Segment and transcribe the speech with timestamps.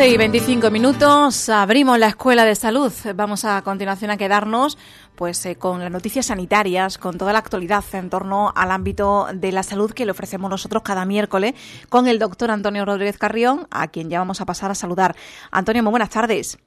[0.00, 2.90] 11 y 25 minutos, abrimos la Escuela de Salud.
[3.14, 4.78] Vamos a continuación a quedarnos
[5.14, 9.52] pues eh, con las noticias sanitarias, con toda la actualidad en torno al ámbito de
[9.52, 11.52] la salud que le ofrecemos nosotros cada miércoles
[11.90, 15.14] con el doctor Antonio Rodríguez Carrión, a quien ya vamos a pasar a saludar.
[15.50, 16.58] Antonio, muy buenas tardes.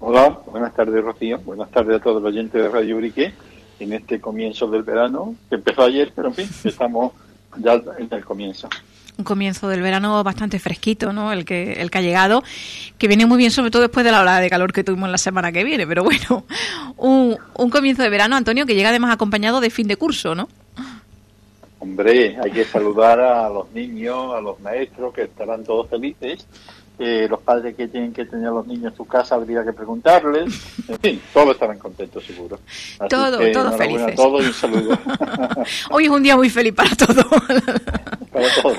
[0.00, 3.32] Hola, buenas tardes Rocío, buenas tardes a todos los oyentes de Radio Urique
[3.78, 7.12] en este comienzo del verano, que empezó ayer, pero en fin, estamos
[7.58, 8.68] ya en el comienzo
[9.16, 11.32] un comienzo del verano bastante fresquito, ¿no?
[11.32, 12.42] El que, el que ha llegado,
[12.98, 15.18] que viene muy bien, sobre todo después de la ola de calor que tuvimos la
[15.18, 15.86] semana que viene.
[15.86, 16.44] Pero bueno,
[16.96, 20.48] un, un comienzo de verano, Antonio, que llega además acompañado de fin de curso, ¿no?
[21.78, 26.46] Hombre, hay que saludar a los niños, a los maestros, que estarán todos felices
[26.98, 29.72] eh, los padres que tienen que tener a los niños en su casa habría que
[29.72, 30.44] preguntarles.
[30.86, 32.58] En fin, todos estarán contentos, seguro.
[33.08, 34.18] todo, todos felices.
[34.18, 34.98] A y un saludo.
[35.90, 37.24] Hoy es un día muy feliz para todos.
[38.32, 38.74] para todo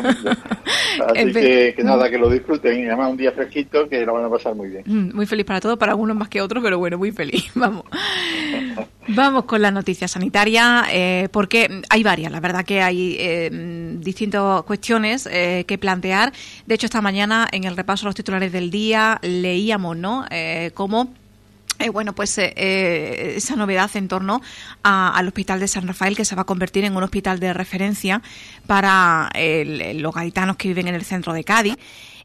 [1.07, 2.79] Así que, nada, que lo disfruten.
[2.79, 4.83] Y además un día fresquito que lo van a pasar muy bien.
[4.85, 7.45] Mm, muy feliz para todos, para algunos más que otros, pero bueno, muy feliz.
[7.55, 7.85] Vamos.
[9.07, 14.63] Vamos con la noticia sanitaria, eh, porque hay varias, la verdad que hay eh, distintas
[14.63, 16.33] cuestiones eh, que plantear.
[16.65, 20.25] De hecho, esta mañana en el repaso de los titulares del día leíamos, ¿no?
[20.31, 21.13] Eh, cómo
[21.77, 24.41] eh, bueno, pues esa novedad en torno
[24.81, 28.21] al Hospital de San Rafael, que se va a convertir en un hospital de referencia
[28.65, 31.75] para los gaditanos que viven en el centro de Cádiz.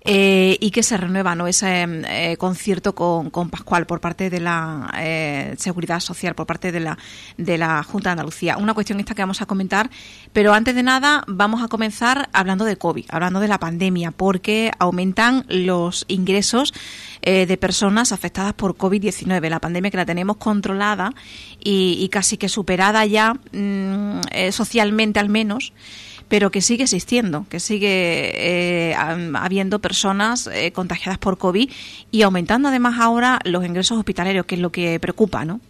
[0.02, 1.46] Eh, y que se renueva ¿no?
[1.46, 6.72] ese eh, concierto con, con, Pascual por parte de la eh, Seguridad Social, por parte
[6.72, 6.96] de la,
[7.36, 8.56] de la Junta de Andalucía.
[8.56, 9.90] Una cuestión esta que vamos a comentar,
[10.32, 14.70] pero antes de nada vamos a comenzar hablando de COVID, hablando de la pandemia, porque
[14.78, 16.72] aumentan los ingresos
[17.22, 21.12] de personas afectadas por COVID-19, la pandemia que la tenemos controlada
[21.62, 24.20] y, casi que superada ya mm,
[24.50, 25.74] socialmente al menos
[26.30, 28.30] pero que sigue existiendo, que sigue
[28.90, 31.68] eh, habiendo personas eh, contagiadas por COVID
[32.12, 35.60] y aumentando además ahora los ingresos hospitalarios, que es lo que preocupa, ¿no?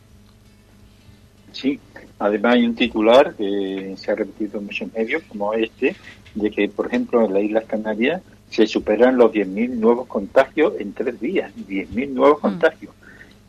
[1.53, 1.81] Sí,
[2.19, 5.97] además hay un titular que se ha repetido en muchos medios, como este,
[6.35, 8.21] de que, por ejemplo, en las Islas Canarias
[8.51, 12.43] se superan los 10.000 nuevos contagios en tres días, 10.000 nuevos mm.
[12.43, 12.95] contagios.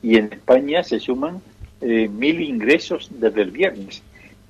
[0.01, 1.41] Y en España se suman
[1.81, 4.01] eh, 1.000 ingresos desde el viernes.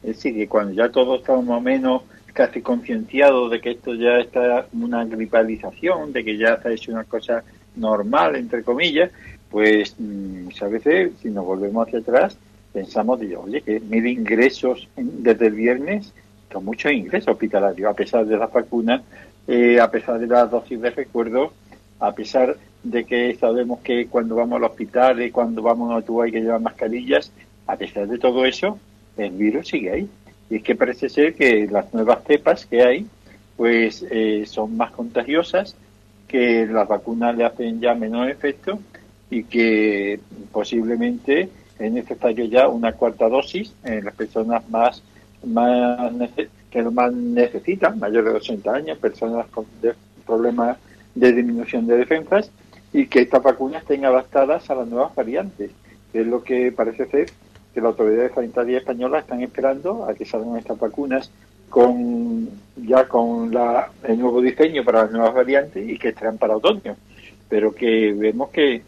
[0.03, 3.93] Es decir, que cuando ya todos estamos más o menos casi concienciado de que esto
[3.95, 7.43] ya está una gripalización, de que ya está hecho una cosa
[7.75, 9.11] normal, entre comillas,
[9.49, 12.37] pues mm, a veces, si nos volvemos hacia atrás,
[12.73, 16.13] pensamos, de, oye, que mil ingresos desde el viernes,
[16.51, 19.01] son muchos ingresos hospitalarios, a pesar de las vacunas,
[19.47, 21.53] eh, a pesar de las dosis de recuerdo,
[21.99, 26.25] a pesar de que sabemos que cuando vamos al hospital y cuando vamos a Atúa
[26.25, 27.31] hay que llevar mascarillas,
[27.67, 28.79] a pesar de todo eso,
[29.17, 30.09] el virus sigue ahí.
[30.51, 33.07] Y es que parece ser que las nuevas cepas que hay,
[33.55, 35.77] pues eh, son más contagiosas,
[36.27, 38.77] que las vacunas le hacen ya menos efecto
[39.29, 40.19] y que
[40.51, 41.47] posiblemente
[41.79, 45.01] es necesario ya una cuarta dosis en las personas más,
[45.45, 46.11] más
[46.69, 49.65] que lo más necesitan, mayores de 80 años, personas con
[50.25, 50.77] problemas
[51.15, 52.51] de disminución de defensas
[52.91, 55.71] y que estas vacunas estén adaptadas a las nuevas variantes,
[56.11, 57.31] que es lo que parece ser
[57.73, 61.31] que las autoridades sanitarias españolas están esperando a que salgan estas vacunas
[61.69, 66.57] con ya con la, el nuevo diseño para las nuevas variantes y que estarán para
[66.57, 66.95] otoño.
[67.47, 68.81] Pero que vemos que,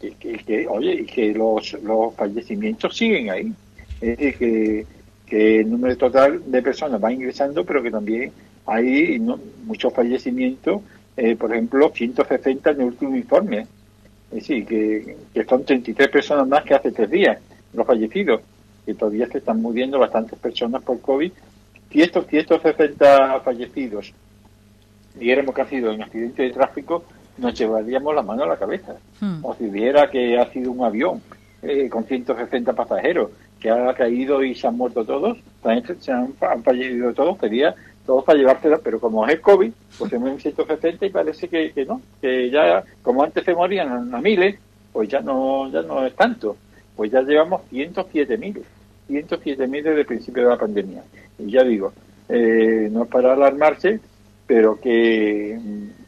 [0.00, 3.52] que, oye, y que los, los fallecimientos siguen ahí.
[4.00, 4.86] Es decir, que,
[5.26, 8.32] que el número total de personas va ingresando, pero que también
[8.66, 9.18] hay
[9.64, 10.82] muchos fallecimientos,
[11.16, 13.66] eh, por ejemplo, 160 en el último informe.
[14.30, 17.38] Es decir, que, que son 33 personas más que hace tres días
[17.74, 18.40] los fallecidos,
[18.84, 21.32] que todavía se están muriendo bastantes personas por COVID.
[21.90, 24.12] Si estos 160 fallecidos
[25.14, 27.04] diéramos que ha sido en accidente de tráfico,
[27.38, 28.96] nos llevaríamos la mano a la cabeza.
[29.20, 29.44] Hmm.
[29.44, 31.22] O si viera que ha sido un avión
[31.62, 33.30] eh, con 160 pasajeros
[33.60, 35.38] que ha caído y se han muerto todos,
[36.00, 37.74] se han, fallecido todos, sería
[38.04, 41.86] todos para llevársela, pero como es el COVID, pues mueren 160 y parece que, que
[41.86, 44.58] no, que ya, como antes se morían a miles,
[44.92, 46.56] pues ya no, ya no es tanto
[46.96, 48.62] pues ya llevamos 107.000,
[49.08, 51.02] 107.000 desde el principio de la pandemia.
[51.38, 51.92] Y ya digo,
[52.28, 54.00] eh, no es para alarmarse,
[54.46, 55.58] pero que,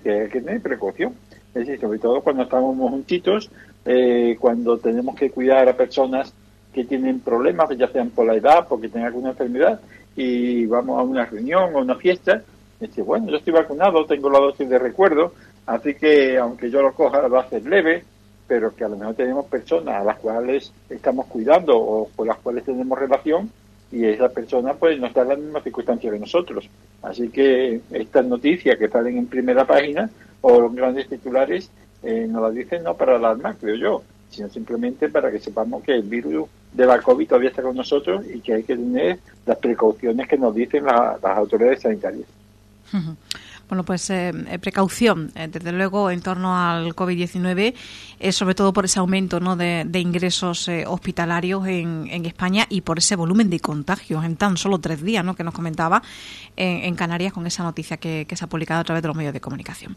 [0.04, 1.14] hay que tener precaución.
[1.54, 3.50] Es decir, sobre todo cuando estamos juntitos,
[3.84, 6.32] eh, cuando tenemos que cuidar a personas
[6.72, 9.80] que tienen problemas, ya sean por la edad, porque tienen alguna enfermedad,
[10.14, 12.42] y vamos a una reunión o una fiesta,
[12.78, 15.32] dice, bueno, yo estoy vacunado, tengo la dosis de recuerdo,
[15.66, 18.04] así que aunque yo lo coja va a ser leve,
[18.46, 22.38] pero que a lo mejor tenemos personas a las cuales estamos cuidando o con las
[22.38, 23.50] cuales tenemos relación
[23.90, 26.68] y esas personas pues no están en las mismas circunstancias que nosotros.
[27.02, 30.10] Así que estas noticias que salen en primera página
[30.40, 31.70] o los grandes titulares
[32.02, 35.94] eh, nos la dicen no para alarmar, creo yo, sino simplemente para que sepamos que
[35.94, 39.58] el virus de la COVID todavía está con nosotros y que hay que tener las
[39.58, 42.26] precauciones que nos dicen las autoridades sanitarias.
[43.68, 47.74] Bueno, pues eh, eh, precaución, eh, desde luego, en torno al COVID-19,
[48.30, 49.56] sobre todo por ese aumento ¿no?
[49.56, 54.78] de, ingresos hospitalarios en, en, España y por ese volumen de contagios en tan solo
[54.78, 55.34] tres días, ¿no?
[55.34, 56.02] que nos comentaba
[56.56, 59.40] en, Canarias con esa noticia que, se ha publicado a través de los medios de
[59.40, 59.96] comunicación.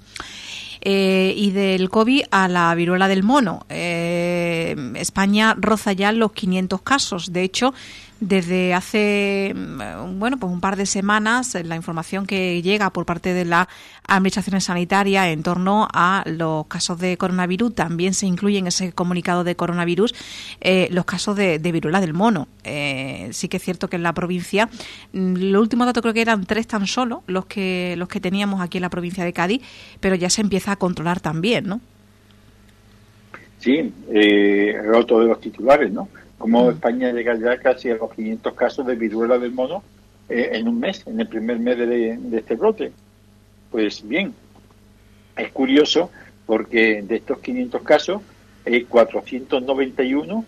[0.82, 3.66] y del COVID a la viruela del mono.
[3.70, 7.32] España roza ya los 500 casos.
[7.32, 7.74] De hecho,
[8.20, 13.34] desde hace mm, bueno pues un par de semanas la información que llega por parte
[13.34, 13.70] de la
[14.08, 19.44] administración sanitaria en torno a los casos de coronavirus también se incluye en ese comunicado
[19.44, 20.14] de coronavirus
[20.62, 22.48] eh, los casos de, viruela del mono.
[22.64, 24.70] Eh, sí que es cierto que en la provincia
[25.14, 28.62] mm, los últimos datos creo que eran tres tan solo los que los que teníamos
[28.62, 29.62] aquí en la provincia de Cádiz
[30.00, 31.80] pero ya se empieza a controlar también no
[33.60, 38.54] sí eh, otro de los titulares no como España llega ya casi a los 500
[38.54, 39.84] casos de viruela del mono
[40.30, 42.92] eh, en un mes, en el primer mes de, este brote.
[43.70, 44.34] Pues bien,
[45.38, 46.10] es curioso
[46.46, 48.22] porque de estos 500 casos,
[48.88, 50.46] 491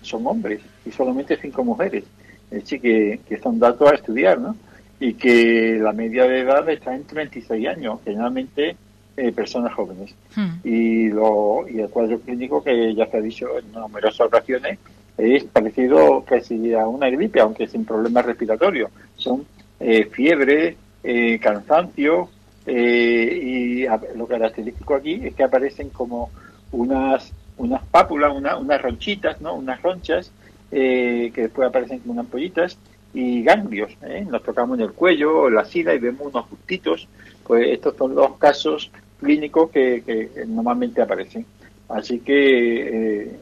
[0.00, 2.04] son hombres y solamente 5 mujeres.
[2.50, 4.56] Es decir, que, que son datos a estudiar, ¿no?
[4.98, 8.76] Y que la media de edad está en 36 años, generalmente
[9.16, 10.14] eh, personas jóvenes.
[10.34, 10.54] Hmm.
[10.64, 14.78] Y, lo, y el cuadro clínico que ya se ha dicho en numerosas ocasiones
[15.16, 18.90] es parecido casi a una gripe, aunque sin problemas respiratorios.
[19.16, 19.44] Son
[19.80, 22.28] eh, fiebre, eh, cansancio,
[22.66, 26.30] eh, y lo característico aquí es que aparecen como
[26.72, 29.54] unas unas pápulas, unas ronchitas, ¿no?
[29.54, 30.32] unas ronchas,
[30.70, 32.76] que después aparecen como unas pollitas,
[33.12, 33.96] y ganglios.
[34.28, 37.06] Nos tocamos en el cuello o la sida y vemos unos justitos.
[37.46, 38.90] Pues estos son los casos
[39.20, 41.46] clínicos que, que normalmente aparecen.
[41.88, 43.38] Así que,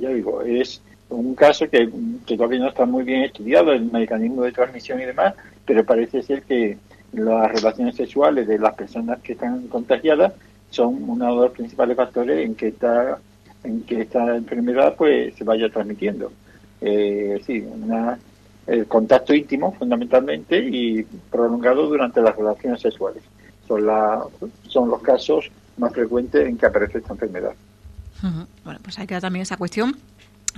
[0.00, 0.80] ya digo, es
[1.10, 1.90] un caso que,
[2.26, 5.34] todavía no está muy bien estudiado, el mecanismo de transmisión y demás,
[5.66, 6.78] pero parece ser que
[7.12, 10.32] las relaciones sexuales de las personas que están contagiadas
[10.70, 13.18] son uno de los principales factores en que esta,
[13.64, 16.30] en que esta enfermedad pues se vaya transmitiendo.
[16.80, 17.64] Eh, sí,
[18.66, 23.22] el contacto íntimo fundamentalmente y prolongado durante las relaciones sexuales.
[23.66, 24.22] Son, la,
[24.68, 27.54] son los casos más frecuentes en que aparece esta enfermedad.
[28.64, 29.96] Bueno, pues hay que dar también esa cuestión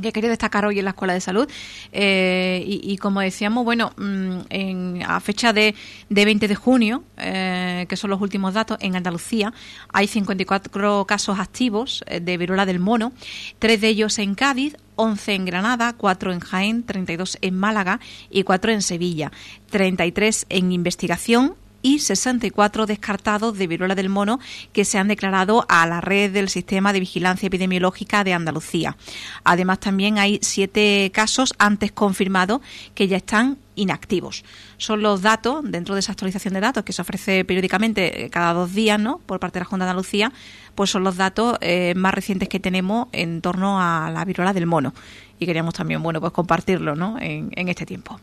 [0.00, 1.48] que quería destacar hoy en la Escuela de Salud.
[1.92, 5.74] Eh, y, como decíamos, bueno, mm, en, a fecha de,
[6.08, 9.52] de 20 de junio, eh, que son los últimos datos, en Andalucía
[9.92, 13.12] hay 54 casos activos eh, de viruela del mono,
[13.58, 18.00] tres de ellos en Cádiz, 11 en Granada, 4 en Jaén, 32 en Málaga
[18.30, 19.32] y 4 en Sevilla,
[19.70, 24.40] 33 en investigación, y 64 descartados de viruela del mono
[24.72, 28.96] que se han declarado a la red del Sistema de Vigilancia Epidemiológica de Andalucía.
[29.44, 32.60] Además, también hay siete casos antes confirmados
[32.94, 34.44] que ya están inactivos.
[34.76, 38.52] Son los datos, dentro de esa actualización de datos que se ofrece periódicamente eh, cada
[38.52, 39.18] dos días ¿no?
[39.18, 40.32] por parte de la Junta de Andalucía,
[40.74, 44.66] pues son los datos eh, más recientes que tenemos en torno a la viruela del
[44.66, 44.94] mono.
[45.38, 47.16] Y queríamos también bueno, pues compartirlo ¿no?
[47.20, 48.20] en este tiempo.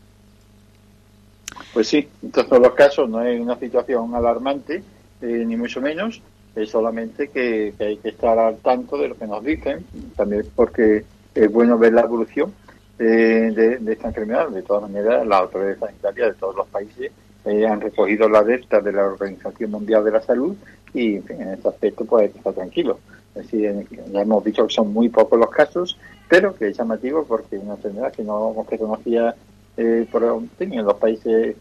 [1.72, 4.82] Pues sí, en todos los casos no es una situación alarmante,
[5.22, 6.22] eh, ni mucho menos,
[6.54, 9.84] es solamente que, hay que estar al tanto de lo que nos dicen,
[10.16, 12.52] también porque es bueno ver la evolución
[12.98, 14.48] eh, de, esta enfermedad.
[14.48, 17.12] De todas maneras, las autoridades sanitarias de todos los países
[17.44, 20.56] eh, han recogido la alerta de la Organización Mundial de la Salud
[20.92, 22.98] y en, este aspecto pues estar tranquilo.
[23.34, 25.96] Es decir, ya hemos dicho que son muy pocos los casos,
[26.28, 29.34] pero que es llamativo porque es una enfermedad que no que conocía
[29.82, 30.22] eh, por,
[30.58, 31.56] en los países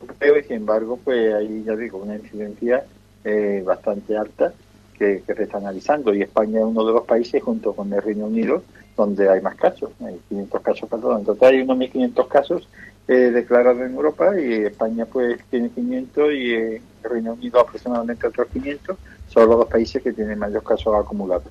[0.00, 2.84] europeos y sin embargo pues hay ya digo una incidencia
[3.22, 4.52] eh, bastante alta
[4.98, 6.12] que, se está analizando.
[6.12, 8.64] Y España es uno de los países junto con el Reino Unido
[8.96, 12.68] donde hay más casos, hay 500 casos, perdón, en total hay unos 1.500 casos
[13.06, 18.48] eh, declarados en Europa y España pues tiene 500 y el Reino Unido aproximadamente otros
[18.52, 21.46] 500, son los dos países que tienen mayores casos acumulados.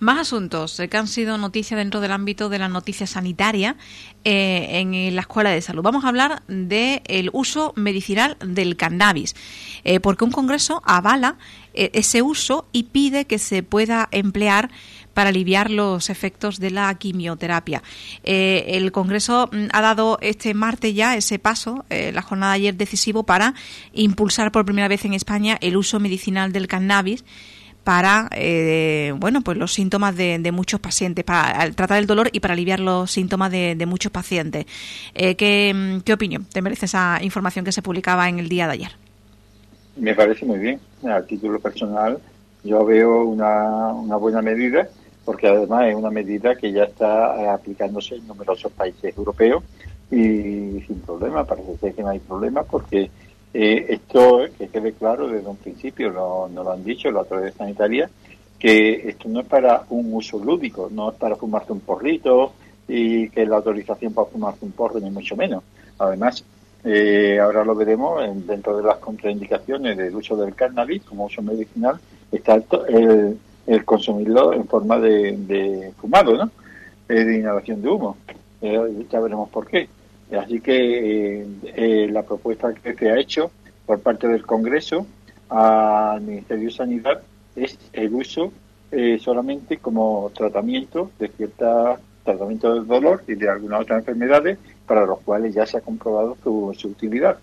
[0.00, 3.76] Más asuntos que han sido noticia dentro del ámbito de la noticia sanitaria
[4.24, 5.82] eh, en la Escuela de Salud.
[5.82, 9.36] Vamos a hablar del uso medicinal del cannabis,
[9.84, 11.36] eh, porque un congreso avala
[11.74, 14.70] eh, ese uso y pide que se pueda emplear
[15.12, 17.82] para aliviar los efectos de la quimioterapia.
[18.22, 23.24] el Congreso mm, ha dado este martes ya ese paso, la jornada de ayer decisivo,
[23.24, 23.52] para
[23.92, 27.22] impulsar por primera vez en España el uso medicinal del cannabis
[27.90, 32.54] para eh, bueno pues los síntomas de, muchos pacientes para tratar el dolor y para
[32.54, 34.64] aliviar los síntomas de, muchos pacientes.
[35.12, 38.74] Eh, ¿qué, ¿qué, opinión te merece esa información que se publicaba en el día de
[38.74, 38.92] ayer
[39.96, 40.78] me parece muy bien.
[41.02, 42.20] A título personal
[42.62, 44.86] yo veo una, una buena medida
[45.24, 49.64] porque además es una medida que ya está aplicándose en numerosos países europeos
[50.12, 53.10] y sin problema, parece que no hay problema porque
[53.52, 58.10] eh, esto, que quede claro desde un principio, no, lo han dicho la autoridad sanitaria,
[58.58, 62.52] que esto no es para un uso lúdico, no es para fumarse un porrito
[62.86, 65.62] y que la autorización para fumarse un porro ni mucho menos.
[65.98, 66.44] Además,
[66.84, 71.98] eh, ahora lo veremos dentro de las contraindicaciones del uso del cannabis como uso medicinal,
[72.30, 72.54] está
[72.88, 76.50] el, el consumirlo en forma de, fumado, ¿no?
[77.08, 78.16] Eh, de inhalación de humo.
[78.62, 79.88] Eh, ya veremos por qué.
[80.38, 83.50] Así que eh, la propuesta que se ha hecho
[83.86, 85.06] por parte del Congreso
[85.48, 87.22] al Ministerio de Sanidad
[87.56, 88.52] es el uso
[89.20, 95.20] solamente como tratamiento de cierta tratamiento del dolor y de algunas otras enfermedades para los
[95.20, 97.38] cuales ya se ha comprobado su, su utilidad.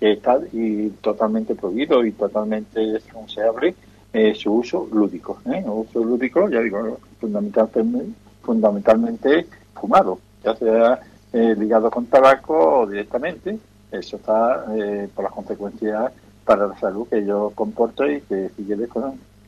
[0.00, 3.74] Está y totalmente prohibido y totalmente desconseable
[4.12, 5.40] eh, su uso lúdico.
[5.46, 5.62] ¿eh?
[5.66, 8.12] uso lúdico, ya digo, fundamentalmente,
[8.42, 11.00] fundamentalmente fumado, ya sea
[11.32, 13.58] eh, ligado con tabaco o directamente.
[13.90, 16.12] Eso está eh, por las consecuencias
[16.44, 18.88] para la salud que yo comporto y que si quieres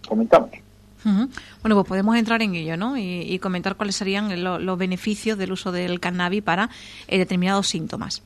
[0.07, 0.51] comentamos.
[1.05, 2.97] Bueno, pues podemos entrar en ello, ¿no?
[2.97, 6.71] Y, comentar cuáles serían los beneficios del uso del cannabis para
[7.09, 8.23] determinados síntomas.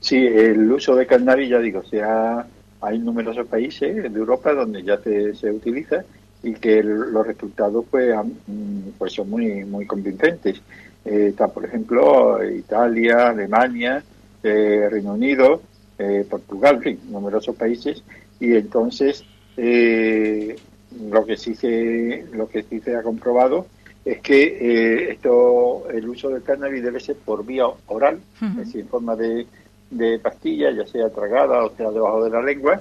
[0.00, 2.46] Sí, el uso de cannabis, ya digo, se ha
[2.80, 6.04] hay numerosos países de Europa donde ya se, utiliza
[6.42, 8.14] y que los resultados pues,
[8.46, 10.60] mm, pues son muy muy convincentes.
[11.04, 14.02] Eh, está, por ejemplo, Italia, Alemania,
[14.42, 15.62] eh, Reino Unido,
[15.98, 18.02] eh, Portugal, en fin, numerosos países.
[18.38, 19.24] Y entonces,
[19.56, 23.66] lo que sí se lo que sí se ha comprobado
[24.04, 28.88] es que esto el uso del cannabis debe ser por vía oral, es decir, en
[28.88, 29.46] forma de
[29.90, 32.78] de pastilla, ya sea tragada o sea debajo de la lengua,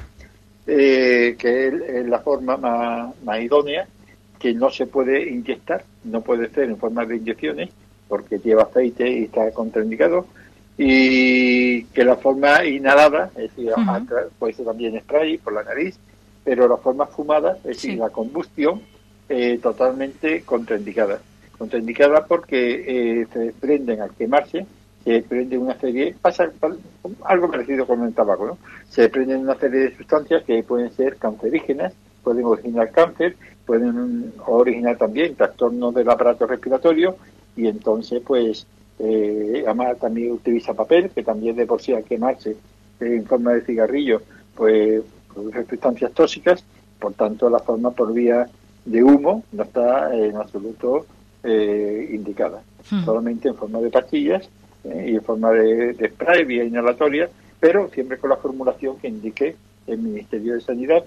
[0.67, 3.87] eh, que es, la forma más, idónea,
[4.37, 7.69] que no se puede inyectar, no puede ser en forma de inyecciones,
[8.09, 10.25] porque lleva aceite y está contraindicado,
[10.77, 13.71] y que la forma inhalada, es decir,
[14.37, 15.97] puede ser también spray por la nariz,
[16.43, 18.81] pero la forma fumada, es decir, la combustión,
[19.29, 21.19] eh, totalmente contraindicada.
[21.57, 24.65] Contraindicada porque eh, se prenden al quemarse
[25.03, 26.51] se prende una serie, pasa
[27.25, 28.57] algo parecido con el tabaco, ¿no?
[28.89, 33.35] Se prenden una serie de sustancias que pueden ser cancerígenas, pueden originar cáncer,
[33.65, 37.15] pueden originar también trastornos del aparato respiratorio
[37.59, 38.65] y entonces pues
[38.99, 42.55] eh, además también utiliza papel, que también de por sí al quemarse
[43.01, 44.21] en forma de cigarrillo
[44.55, 45.01] pues
[45.33, 46.63] produce sustancias tóxicas,
[46.99, 48.47] por tanto la forma por vía
[48.85, 51.05] de humo no está en absoluto
[51.43, 53.03] eh, indicada, hmm.
[53.03, 54.49] solamente en forma de pastillas
[54.83, 59.97] y en forma de, spray vía inhalatoria, pero siempre con la formulación que indique el
[59.97, 61.03] Ministerio de Sanidad,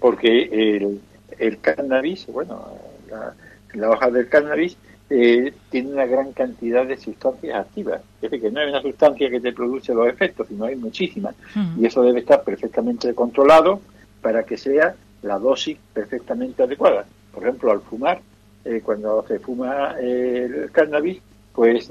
[0.00, 1.00] porque el,
[1.38, 2.66] el cannabis, bueno,
[3.74, 4.76] la, hoja del cannabis
[5.08, 8.02] eh, tiene una gran cantidad de sustancias activas.
[8.16, 11.34] Es decir, que no es una sustancia que te produce los efectos, sino hay muchísimas.
[11.54, 11.80] Hmm.
[11.82, 13.80] Y eso debe estar perfectamente controlado
[14.20, 17.06] para que sea la dosis perfectamente adecuada.
[17.32, 18.20] Por ejemplo, al fumar,
[18.64, 21.20] eh, cuando se fuma el cannabis,
[21.52, 21.90] pues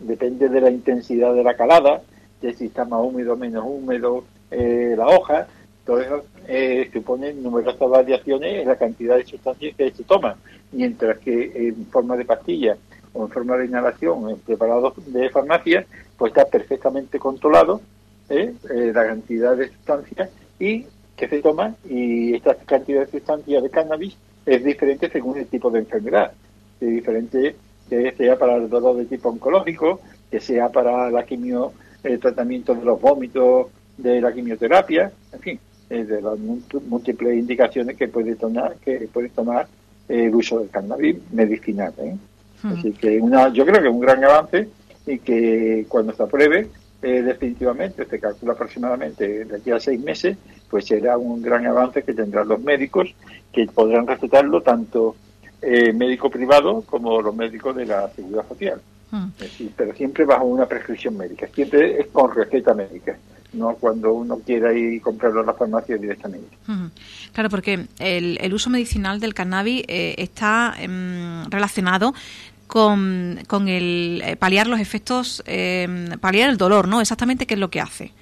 [0.00, 2.02] depende de la intensidad de la calada,
[2.40, 5.46] de si está más húmedo o menos húmedo eh, la hoja,
[5.84, 10.34] todo eso eh, supone numerosas variaciones en la cantidad de sustancias que se toman,
[10.72, 12.76] mientras que en forma de pastilla
[13.12, 15.86] o en forma de inhalación en preparados de farmacia,
[16.18, 17.80] pues está perfectamente controlado
[18.28, 18.52] ¿eh?
[18.68, 20.28] eh, la cantidad de sustancias
[20.58, 25.46] y que se toma y esta cantidad de sustancias de cannabis es diferente según el
[25.46, 26.32] tipo de enfermedad,
[26.80, 27.54] es diferente
[27.88, 32.74] que sea para el dolor de tipo oncológico, que sea para la quimio, el tratamiento
[32.74, 35.60] de los vómitos, de la quimioterapia, en fin,
[35.90, 39.66] eh, de las múltiples indicaciones que puede tomar, que puede tomar
[40.08, 41.92] el uso del cannabis medicinal.
[41.98, 42.16] ¿eh?
[42.62, 42.72] Hmm.
[42.72, 44.68] Así que una, yo creo que es un gran avance
[45.04, 46.68] y que cuando se apruebe
[47.02, 50.36] eh, definitivamente, se calcula aproximadamente de aquí a seis meses,
[50.68, 53.12] pues será un gran avance que tendrán los médicos
[53.52, 55.16] que podrán recetarlo tanto
[55.60, 58.80] eh, médico privado como los médicos de la seguridad social.
[59.12, 59.30] Hmm.
[59.76, 63.18] pero siempre bajo una prescripción médica, siempre es con receta médica
[63.52, 66.56] no cuando uno quiera ir y comprarlo en la farmacia directamente.
[67.32, 72.14] Claro, porque el, uso medicinal del cannabis eh, está em, relacionado
[72.66, 77.00] con, con el eh, paliar los efectos, em, paliar el dolor, ¿no?
[77.00, 78.12] Exactamente qué es lo que hace.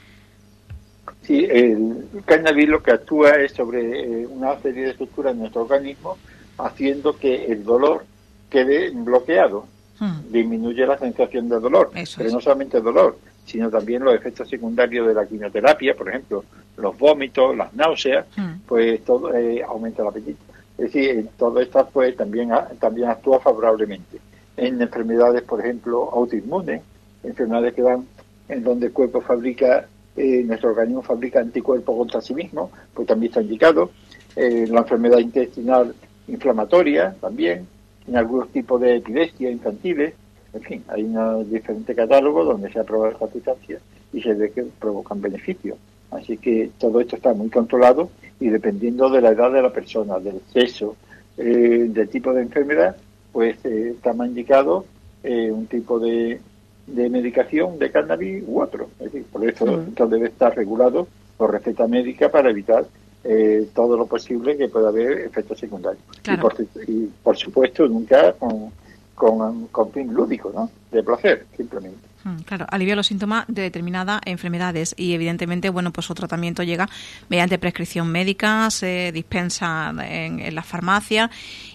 [1.22, 6.16] Sí, el cannabis lo que actúa es sobre una serie de estructuras en nuestro organismo
[6.56, 8.04] haciendo que el dolor
[8.50, 9.66] quede bloqueado.
[9.98, 10.30] Hmm.
[10.30, 13.18] Disminuye la sensación de dolor, pero no solamente el dolor,
[13.48, 16.44] sino también los efectos secundarios de la quimioterapia, por ejemplo,
[16.76, 18.52] los vómitos, las náuseas, mm.
[18.66, 20.42] pues todo eh, aumenta el apetito.
[20.76, 24.18] Es decir, todo esto pues también, también actúa favorablemente.
[24.56, 26.82] En enfermedades, por ejemplo, autoinmunes,
[27.24, 28.06] enfermedades que van
[28.50, 33.30] en donde el cuerpo fabrica, eh, nuestro organismo fabrica anticuerpos contra sí mismo, pues también
[33.30, 33.90] está indicado.
[34.36, 35.94] Eh, la enfermedad intestinal
[36.28, 37.66] inflamatoria también,
[38.06, 40.12] en algunos tipos de epilepsia infantiles,
[40.52, 43.78] en fin, hay un diferente catálogo donde se probado esta sustancia
[44.12, 45.76] y se ve que provocan beneficios.
[46.10, 50.18] Así que todo esto está muy controlado y dependiendo de la edad de la persona,
[50.18, 50.96] del sexo,
[51.36, 52.96] eh, del tipo de enfermedad,
[53.32, 54.86] pues eh, está más indicado
[55.22, 56.40] eh, un tipo de,
[56.86, 58.88] de medicación de cannabis u otro.
[58.98, 60.08] Es decir, por eso mm.
[60.08, 62.86] debe estar regulado por receta médica para evitar
[63.24, 66.02] eh, todo lo posible que pueda haber efectos secundarios.
[66.26, 66.54] Y, por,
[66.86, 68.72] y, por, supuesto, nunca con,
[69.18, 70.70] con, con fin lúdico, ¿no?
[70.90, 71.98] De placer, simplemente.
[72.24, 76.88] Mm, claro, alivia los síntomas de determinadas enfermedades y evidentemente, bueno, pues su tratamiento llega
[77.28, 81.30] mediante prescripción médica, se dispensa en, en las farmacias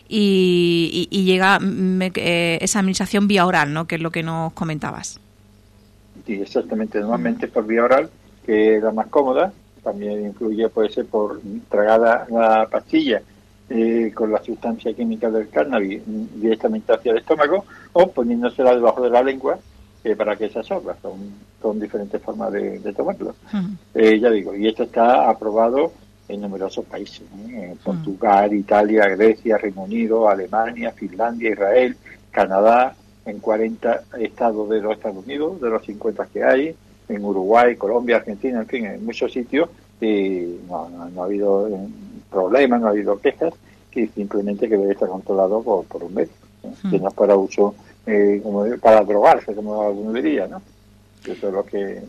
[0.08, 3.86] y, llega mm, eh, esa administración vía oral, ¿no?
[3.86, 5.20] Que es lo que nos comentabas.
[6.26, 7.00] Sí, exactamente.
[7.00, 8.10] Normalmente por vía oral,
[8.46, 9.52] que es la más cómoda.
[9.84, 13.22] También incluye, puede ser por tragada la pastilla
[13.76, 19.10] eh, con la sustancia química del cannabis directamente hacia el estómago o poniéndosela debajo de
[19.10, 19.58] la lengua
[20.04, 20.96] eh, para que se absorba.
[21.02, 21.14] Son,
[21.60, 23.34] son diferentes formas de, tomarlo.
[23.94, 25.92] ya digo, y esto está aprobado
[26.28, 31.98] en numerosos países, en Portugal, Italia, Grecia, Reino Unido, Alemania, Finlandia, Israel,
[32.32, 36.76] Canadá, en 40 estados de los Estados Unidos, de los 50 que hay,
[37.10, 39.70] en Uruguay, Colombia, Argentina, en fin, en muchos sitios
[40.02, 41.88] y no, ha habido eh,
[42.30, 43.54] problemas, no ha habido quejas,
[43.94, 46.34] que simplemente que debe estar controlado por, un médico,
[46.90, 47.76] que no es para uso,
[48.08, 50.62] eh, como para drogarse, como algunos dirían, ¿no?
[51.26, 52.02] Eso es lo que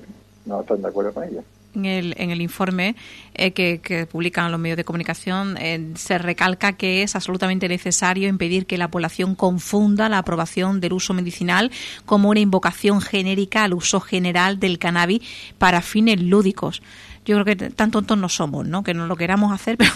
[0.47, 1.45] no están de acuerdo con ellos.
[1.75, 2.95] En el, en el informe
[3.35, 8.67] eh, que, publican los medios de comunicación eh, se recalca que es absolutamente necesario impedir
[8.67, 11.73] que la población confunda la aprobación del uso medicinal
[12.07, 15.23] como una invocación genérica al uso general del cannabis
[15.59, 16.81] para fines lúdicos
[17.25, 18.83] yo creo que tan tontos no somos, ¿no?
[18.83, 19.91] Que no lo queramos hacer, pero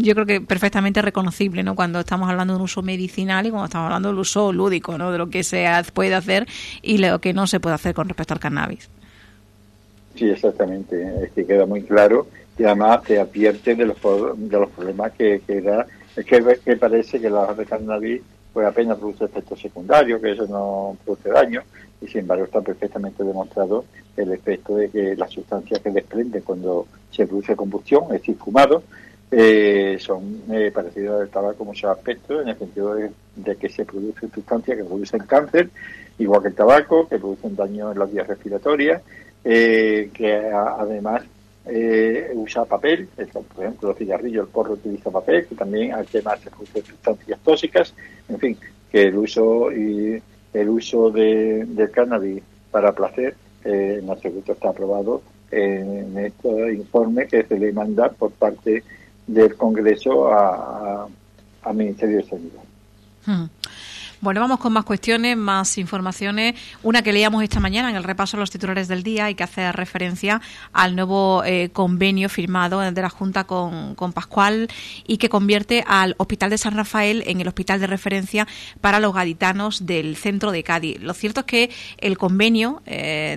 [0.00, 1.74] yo creo que perfectamente reconocible, ¿no?
[1.74, 5.10] Cuando estamos hablando de un uso medicinal y cuando estamos hablando del uso lúdico, ¿no?
[5.10, 6.46] De lo que se puede hacer
[6.82, 8.88] y lo que no se puede hacer con respecto al cannabis.
[10.14, 11.24] Sí, exactamente.
[11.24, 12.26] Es que queda muy claro
[12.58, 15.86] y además te advierte de los, de los problemas que, que da.
[16.16, 18.20] Es que, parece que la de cannabis
[18.52, 21.62] pues apenas produce efectos secundarios, que eso no produce daño,
[22.00, 23.84] y sin embargo está perfectamente demostrado
[24.16, 28.82] el efecto de que las sustancias que desprende cuando se produce combustión, es decir, fumado,
[29.30, 33.84] eh, son eh, parecidas al tabaco en muchos aspectos, en el sentido de, que se
[33.84, 35.70] producen sustancias que producen cáncer,
[36.18, 39.02] igual que el tabaco, que producen daño en las vías respiratorias,
[39.44, 41.24] eh, que además
[41.66, 43.08] eh, usa papel,
[43.54, 47.94] por ejemplo, los cigarrillos, el porro utiliza papel, que también además se producen sustancias tóxicas,
[48.28, 48.58] en fin,
[48.90, 54.70] que el uso y el uso de, del cannabis para placer eh, en absoluto está
[54.70, 58.84] aprobado en este informe que se le manda por parte
[59.26, 62.62] del Congreso al Ministerio de Sanidad.
[63.26, 63.44] Hmm.
[64.20, 66.56] Bueno, vamos con más cuestiones, más informaciones.
[66.82, 69.44] Una que leíamos esta mañana en el repaso de los titulares del día y que
[69.44, 70.40] hace referencia
[70.72, 74.68] al nuevo eh, convenio firmado de la Junta con, Pascual
[75.06, 78.48] y que convierte al Hospital de San Rafael en el hospital de referencia
[78.80, 81.00] para los gaditanos del centro de Cádiz.
[81.00, 83.36] Lo cierto es que el convenio eh,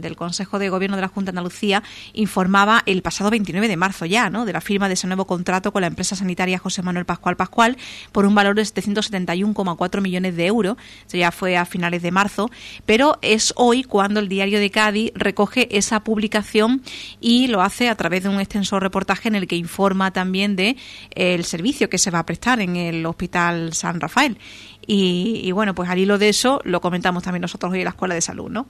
[0.00, 1.82] del Consejo de Gobierno de la Junta de Andalucía
[2.14, 4.46] informaba el pasado 29 de marzo ya, ¿no?
[4.46, 7.76] De la firma de ese nuevo contrato con la empresa sanitaria José Manuel Pascual Pascual
[8.10, 12.50] por un valor de 771,4 millones de euros, eso ya fue a finales de marzo,
[12.86, 16.82] pero es hoy cuando el diario de Cádiz recoge esa publicación
[17.20, 20.76] y lo hace a través de un extenso reportaje en el que informa también de
[21.14, 24.38] eh, el servicio que se va a prestar en el Hospital San Rafael.
[24.86, 28.14] Y, bueno, pues al hilo de eso lo comentamos también nosotros hoy en la Escuela
[28.14, 28.66] de Salud, ¿no?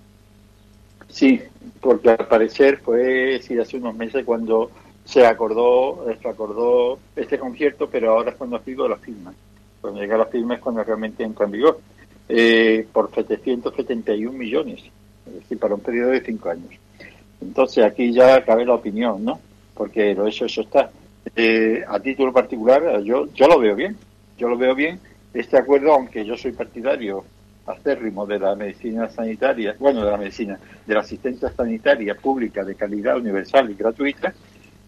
[1.09, 1.41] Sí,
[1.81, 4.71] porque al parecer fue sí, hace unos meses cuando
[5.05, 9.35] se acordó, se acordó este concierto, pero ahora es cuando ha sido la firma
[9.85, 11.79] cuando llega la firma es cuando realmente entra en vigor,
[12.27, 14.83] eh, por 771 millones,
[15.27, 16.71] es decir, para un periodo de cinco años.
[17.39, 19.39] Entonces aquí ya cabe la opinión, ¿no?
[19.75, 20.91] Porque lo eso, eso está.
[21.37, 23.95] Eh, a título particular, yo, yo lo veo bien,
[24.39, 24.99] yo lo veo bien.
[25.35, 27.23] Este acuerdo, aunque yo soy partidario
[27.67, 32.75] acérrimo de la medicina sanitaria, bueno, de la medicina, de la asistencia sanitaria pública de
[32.75, 34.33] calidad universal y gratuita,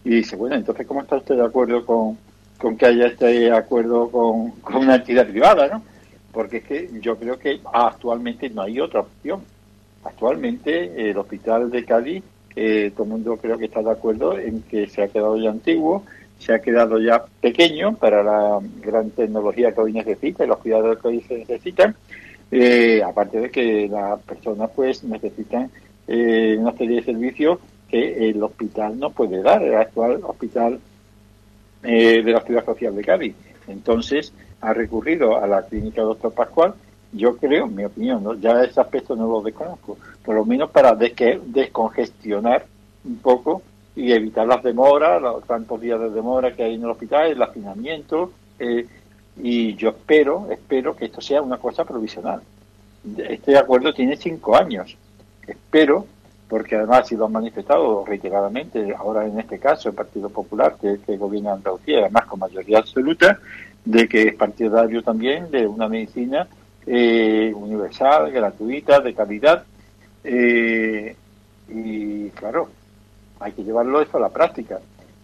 [0.03, 2.17] y dice, bueno, entonces, ¿cómo está usted de acuerdo con,
[2.57, 5.83] con que haya este acuerdo con, una entidad privada, ¿no?
[6.31, 9.41] Porque es que yo creo que actualmente no hay otra opción.
[10.03, 12.23] Actualmente el hospital de Cádiz
[12.59, 15.51] eh, todo el mundo creo que está de acuerdo en que se ha quedado ya
[15.51, 16.03] antiguo,
[16.39, 20.97] se ha quedado ya pequeño para la gran tecnología que hoy necesita y los cuidados
[20.97, 21.95] que hoy se necesitan,
[22.49, 25.69] eh, aparte de que las personas pues necesitan
[26.07, 30.79] eh, una serie de servicios que el hospital no puede dar, el actual hospital
[31.83, 33.35] eh, de la Ciudad Social de Cádiz.
[33.67, 36.73] Entonces, ha recurrido a la clínica Doctor Pascual,
[37.13, 40.93] yo creo, en mi opinión, ya ese aspecto no lo desconozco, por lo menos para
[40.93, 42.65] descongestionar
[43.05, 43.61] un poco
[43.95, 47.41] y evitar las demoras, los tantos días de demora que hay en el hospital, el
[47.41, 48.85] hacinamiento, eh,
[49.41, 52.41] y yo espero, espero que esto sea una cosa provisional.
[53.17, 54.97] Este acuerdo tiene cinco años.
[55.45, 56.05] Espero
[56.47, 60.99] porque además si lo han manifestado reiteradamente, ahora en este caso el Partido Popular, que,
[61.05, 63.39] que gobierna Andalucía, además con mayoría absoluta,
[63.83, 66.47] de que es partidario también de una medicina
[66.85, 69.63] eh, universal, gratuita, de calidad.
[70.23, 71.15] Eh,
[71.69, 72.69] y claro,
[73.39, 74.79] hay que llevarlo eso a la práctica.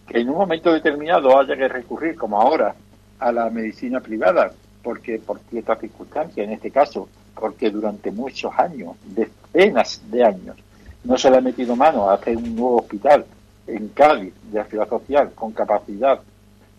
[0.06, 2.74] Que en un momento determinado haya que recurrir, como ahora,
[3.18, 8.96] a la medicina privada, porque por ciertas circunstancias, en este caso, porque durante muchos años,
[9.04, 10.56] decenas de años,
[11.04, 13.24] no se le ha metido mano a hacer un nuevo hospital
[13.66, 16.20] en Cádiz de ciudad social con capacidad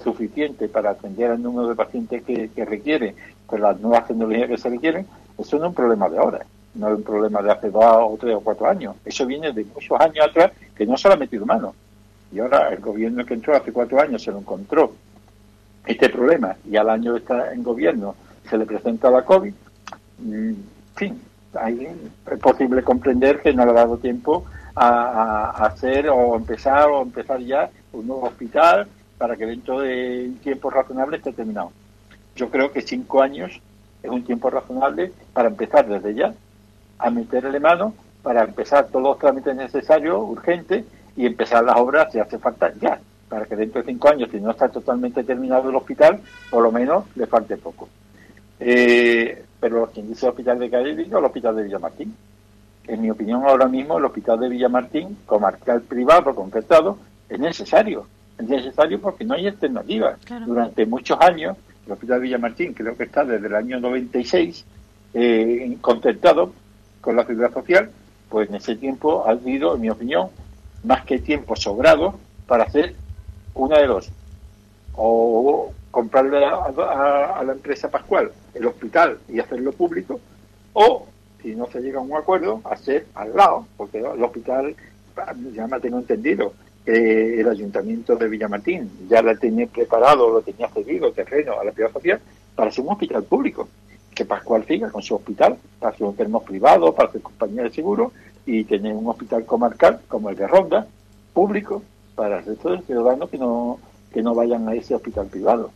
[0.03, 4.69] suficiente para atender al número de pacientes que, requiere con las nuevas tecnologías que se
[4.69, 5.05] requieren,
[5.37, 8.17] eso no es un problema de ahora, no es un problema de hace dos o
[8.19, 8.95] tres o cuatro años.
[9.05, 11.73] Eso viene de muchos años atrás que no se le ha metido mano.
[12.31, 14.93] Y ahora el gobierno que entró hace cuatro años se lo encontró
[15.85, 18.15] este problema y al año estar en gobierno
[18.49, 19.53] se le presenta la COVID.
[20.19, 20.53] Mm,
[20.95, 21.21] fin,
[21.59, 21.87] ahí
[22.31, 27.39] es posible comprender que no le ha dado tiempo a, hacer o empezar o empezar
[27.39, 28.87] ya un nuevo hospital
[29.17, 31.71] para que dentro de un tiempo razonable esté terminado.
[32.35, 33.61] Yo creo que cinco años
[34.03, 36.33] es un tiempo razonable para empezar desde ya
[36.99, 37.93] a meterle mano
[38.25, 40.83] para empezar todos los trámites necesarios, urgentes,
[41.15, 44.41] y empezar las obras si hace falta ya, para que dentro de cinco años, si
[44.41, 47.87] no está totalmente terminado el hospital, por lo menos le falte poco.
[48.59, 52.15] Eh, pero quien dice hospital de Cádiz dice el hospital de Villamartín.
[52.85, 58.05] En mi opinión, ahora mismo el hospital de Villamartín, comarcal privado, concertado, es necesario.
[58.37, 60.17] Es necesario porque no hay alternativa.
[60.45, 64.65] Durante muchos años, el hospital de Villamartín, creo que está desde el año 96,
[65.15, 66.53] eh, concertado
[67.01, 67.89] con la ciudad social,
[68.29, 70.27] pues en ese tiempo ha habido, en mi opinión,
[70.83, 72.93] más que tiempo sobrado para hacer
[73.55, 74.11] una de dos.
[74.93, 80.19] O comprarle a, la empresa Pascual el hospital y hacerlo público,
[80.73, 81.05] o,
[81.41, 84.75] si no se llega a un acuerdo, hacer al lado, porque el hospital,
[85.53, 86.53] ya me tengo entendido,
[86.85, 91.91] el ayuntamiento de Villamartín ya la tenía preparado, lo tenía cedido, terreno a la ciudad
[91.91, 92.19] social,
[92.55, 93.67] para hacer un hospital público.
[94.13, 98.11] Que Pascual siga con su hospital, para sus enfermos privados, para sus compañías de seguro,
[98.45, 100.87] y tener un hospital comarcal como el de Ronda,
[101.33, 101.81] público,
[102.15, 103.79] para el resto de ciudadanos que no,
[104.13, 105.71] que no vayan a ese hospital privado.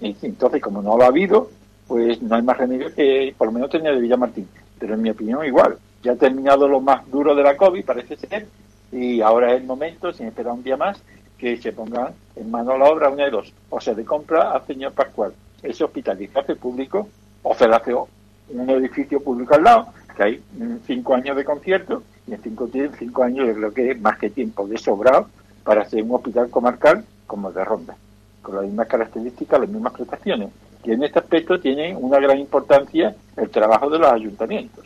[0.00, 1.50] Entonces, como no lo ha habido,
[1.86, 4.48] pues no hay más remedio que por lo menos tener de Villamartín.
[4.78, 5.78] Pero en mi opinión, igual.
[6.02, 8.46] Ya ha terminado lo más duro de la COVID, parece ser,
[8.92, 11.02] y ahora es el momento, sin esperar un día más,
[11.38, 13.52] que se ponga en mano la obra una de dos.
[13.70, 17.08] O se le compra al señor Pascual ese hospital y se hace público,
[17.42, 20.42] o se le hace un edificio público al lado, que hay
[20.86, 22.68] cinco años de concierto, y en cinco,
[22.98, 25.28] cinco años yo creo que es más que tiempo de sobrado
[25.62, 27.96] para hacer un hospital comarcal como el de Ronda
[28.44, 30.50] con las mismas características, las mismas prestaciones.
[30.84, 34.84] Y en este aspecto tiene una gran importancia el trabajo de los ayuntamientos.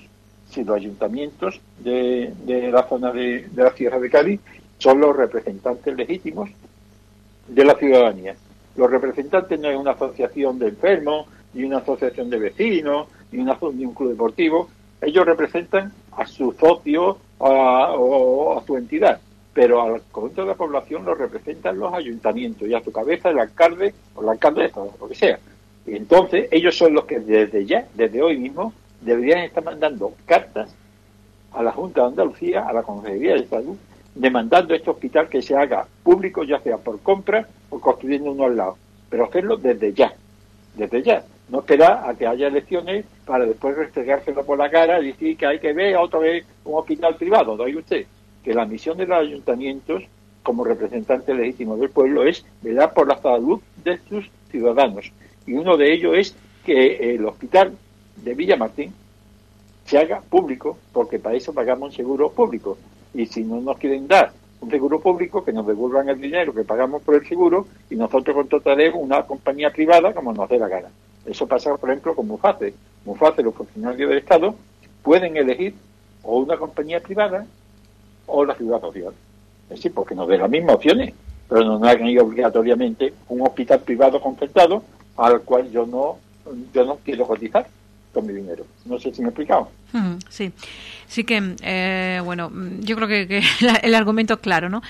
[0.49, 2.33] Si los ayuntamientos de,
[2.73, 4.41] la zona de, la Sierra de Cádiz
[4.79, 6.51] son los representantes legítimos
[7.49, 8.37] de la ciudadanía.
[8.77, 13.59] Los representantes no es una asociación de enfermos, ni una asociación de vecinos, ni, una,
[13.61, 14.69] un club deportivo.
[15.01, 19.21] Ellos representan a su socio o a su entidad
[19.59, 23.41] pero al conjunto de la población lo representan los ayuntamientos y a su cabeza el
[23.41, 25.37] alcalde o la alcaldesa o lo que sea.
[25.89, 30.75] Y entonces ellos son los que desde ya, desde hoy mismo, deberían estar mandando cartas
[31.53, 33.77] a la Junta de Andalucía, a la Consejería de Salud,
[34.15, 38.57] demandando este hospital que se haga público, ya sea por compra o construyendo uno al
[38.57, 38.77] lado,
[39.09, 40.13] pero hacerlo desde ya,
[40.77, 41.25] desde ya.
[41.49, 45.47] No esperar a que haya elecciones para después restregárselo por la cara y decir que
[45.47, 48.07] hay que ver otra vez un hospital privado, ¿no hay usted?
[48.43, 50.05] que la misión de los ayuntamientos
[50.43, 55.13] como representantes legítimos del pueblo es velar por la salud de sus ciudadanos.
[55.49, 57.73] Y uno de ellos es que el hospital
[58.17, 58.93] de Villamartín
[59.87, 62.77] se haga público, porque para eso pagamos un seguro público.
[63.15, 64.31] Y si no nos quieren dar
[64.61, 68.37] un seguro público, que nos devuelvan el dinero que pagamos por el seguro y nosotros
[68.37, 70.89] contrataremos una compañía privada como nos dé la gana.
[71.25, 72.75] Eso pasa, por ejemplo, con Muface.
[73.07, 74.55] Muface, los funcionarios del Estado,
[75.03, 75.75] pueden elegir
[76.25, 77.47] o una compañía privada
[78.27, 79.15] o la ciudad social.
[79.71, 81.15] Es decir, porque nos dé las mismas opciones,
[81.49, 84.83] pero no nos hagan ir obligatoriamente un hospital privado concertado
[85.19, 86.19] al cual yo no,
[86.73, 87.67] yo no quiero cotizar
[88.13, 88.65] con mi dinero.
[88.87, 89.71] No sé si me he explicado.
[90.29, 90.53] Sí,
[91.07, 92.51] sí que, eh, bueno,
[92.81, 93.43] yo creo que,
[93.83, 94.83] el argumento es claro, ¿no?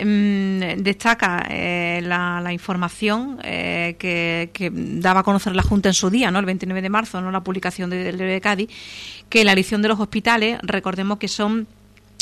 [0.00, 6.30] Mm, destaca eh, la, información eh, que, daba a conocer la Junta en su día,
[6.30, 6.38] ¿no?
[6.38, 7.30] El 29 de marzo, ¿no?
[7.30, 8.70] La publicación del de, de Cádiz,
[9.28, 11.66] que la elección de los hospitales, recordemos que son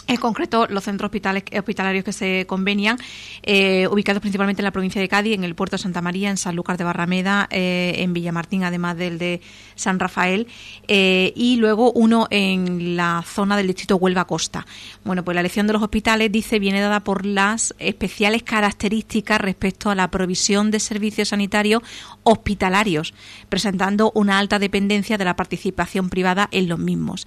[0.09, 2.99] en concreto, los centros hospitales, hospitalarios que se convenian,
[3.43, 6.37] eh, ubicados principalmente en la provincia de Cádiz, en el puerto de Santa María, en
[6.37, 9.41] San Lucas de Barrameda, eh, en Villamartín, además del de
[9.77, 10.49] San Rafael,
[10.89, 14.67] eh, y luego uno en la zona del distrito Huelva Costa.
[15.05, 19.89] Bueno, pues la elección de los hospitales, dice, viene dada por las especiales características respecto
[19.89, 21.83] a la provisión de servicios sanitarios
[22.25, 23.15] hospitalarios,
[23.49, 27.27] presentando una alta dependencia de la participación privada en los mismos.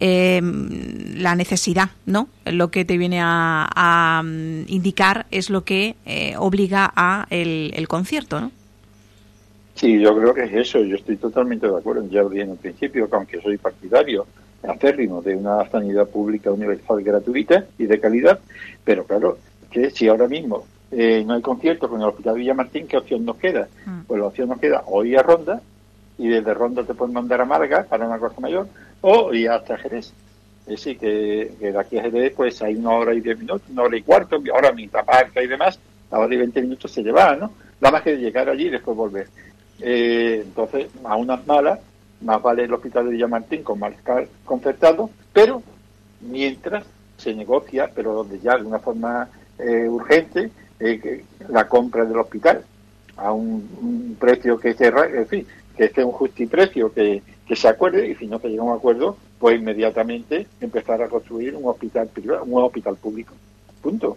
[0.00, 2.23] la necesidad, ¿no?
[2.46, 8.40] Lo que te viene a, mm, indicar es lo que eh, obliga a el, concierto,
[8.40, 8.50] ¿no?
[9.74, 10.82] Sí, yo creo que es eso.
[10.84, 12.06] Yo estoy totalmente de acuerdo.
[12.08, 14.26] Ya lo dije en el principio que aunque soy partidario
[14.62, 18.38] acérrimo de una sanidad pública universal gratuita y de calidad,
[18.82, 19.38] pero claro,
[19.70, 23.36] que si ahora mismo eh, no hay concierto con el Hospital Villamartín, ¿qué opción nos
[23.36, 23.68] queda?
[23.84, 24.02] Mm.
[24.06, 25.60] Pues la opción nos queda o ir a Ronda,
[26.18, 28.68] y desde Ronda te pueden mandar a Málaga para una cosa mayor,
[29.00, 30.12] o ir hasta Jerez.
[30.66, 33.82] Es decir, que, de aquí a Jerez pues hay una hora y diez minutos, una
[33.82, 35.78] hora y cuarto, ahora mientras parca y demás,
[36.10, 37.52] a hora y veinte minutos se lleva, ¿no?
[37.80, 39.28] Nada más que llegar allí y después volver.
[39.80, 41.80] Eh, entonces, a unas malas,
[42.22, 45.62] más vale el hospital de Villamartín con marcar concertado, pero
[46.22, 46.84] mientras
[47.18, 50.50] se negocia, pero donde ya de una forma eh, urgente,
[50.80, 52.64] eh, la compra del hospital
[53.16, 55.46] a un, precio que esté, en fin,
[55.76, 58.76] que esté un justiprecio, que, que se acuerde, y si no se llega a un
[58.76, 63.34] acuerdo, pues inmediatamente empezar a construir un hospital privado, un hospital público.
[63.82, 64.16] Punto.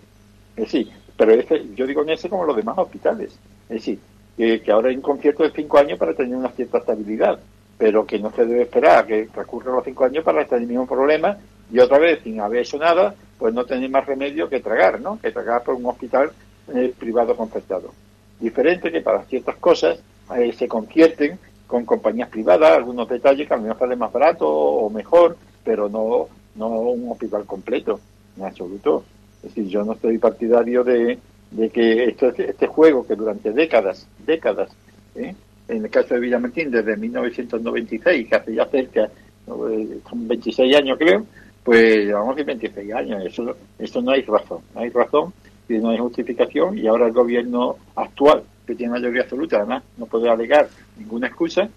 [0.55, 0.87] Es decir,
[1.17, 3.37] pero ese, yo digo en ese como los demás hospitales.
[3.67, 3.99] Es decir,
[4.37, 7.41] que, ahora hay un concierto de cinco años para tener una cierta estabilidad,
[7.77, 10.69] pero que no se debe esperar a que transcurran los cinco años para tener el
[10.69, 11.37] mismo problema
[11.73, 15.19] y otra vez, sin haber hecho nada, pues no tener más remedio que tragar, ¿no?
[15.19, 16.31] Que tragar por un hospital
[16.73, 17.93] eh, privado concertado.
[18.39, 19.99] Diferente que para ciertas cosas
[20.37, 24.47] eh, se concierten con compañías privadas, algunos detalles que a lo mejor sale más barato
[24.47, 27.99] o mejor, pero no, no un hospital completo,
[28.37, 29.03] en absoluto.
[29.43, 31.19] Es decir, yo no estoy partidario de,
[31.51, 34.71] de que esto, este juego que durante décadas, décadas,
[35.15, 35.35] ¿eh?
[35.67, 39.09] en el caso de Villamartín desde 1996, que hace ya cerca,
[39.45, 41.25] son 26 años creo,
[41.63, 45.33] pues llevamos 26 años, eso, eso no hay razón, no hay razón
[45.67, 50.05] y no hay justificación y ahora el gobierno actual que tiene mayoría absoluta, además no
[50.05, 51.69] puede alegar ninguna excusa,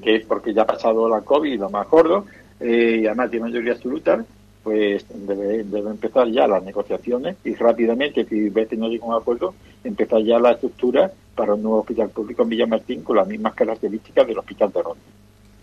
[0.00, 2.24] que es porque ya ha pasado la COVID, lo más gordo,
[2.60, 4.24] eh, y además tiene mayoría absoluta,
[4.62, 9.54] pues debe, empezar ya las negociaciones y rápidamente, si ves no llega a un acuerdo,
[9.82, 14.26] empezar ya la estructura para un nuevo hospital público en Villamartín con las mismas características
[14.26, 15.02] del hospital de Ronda.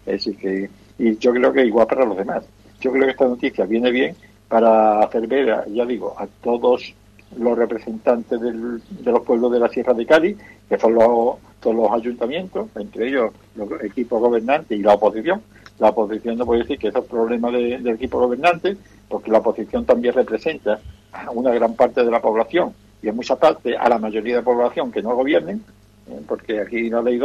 [0.05, 2.45] Es decir, que, y yo creo que igual para los demás.
[2.81, 4.15] Yo creo que esta noticia viene bien
[4.49, 6.93] para hacer ver, ya digo, a todos
[7.37, 10.37] los representantes del, de los pueblos de la Sierra de Cádiz,
[10.67, 15.41] que son los, todos los ayuntamientos, entre ellos los equipos gobernantes y la oposición.
[15.79, 18.75] La oposición no puede decir que esos problemas del equipo gobernante,
[19.07, 20.79] porque la oposición también representa
[21.13, 24.41] a una gran parte de la población y en muchas partes a la mayoría de
[24.41, 25.63] la población que no gobiernen,
[26.09, 27.19] eh, porque aquí la ley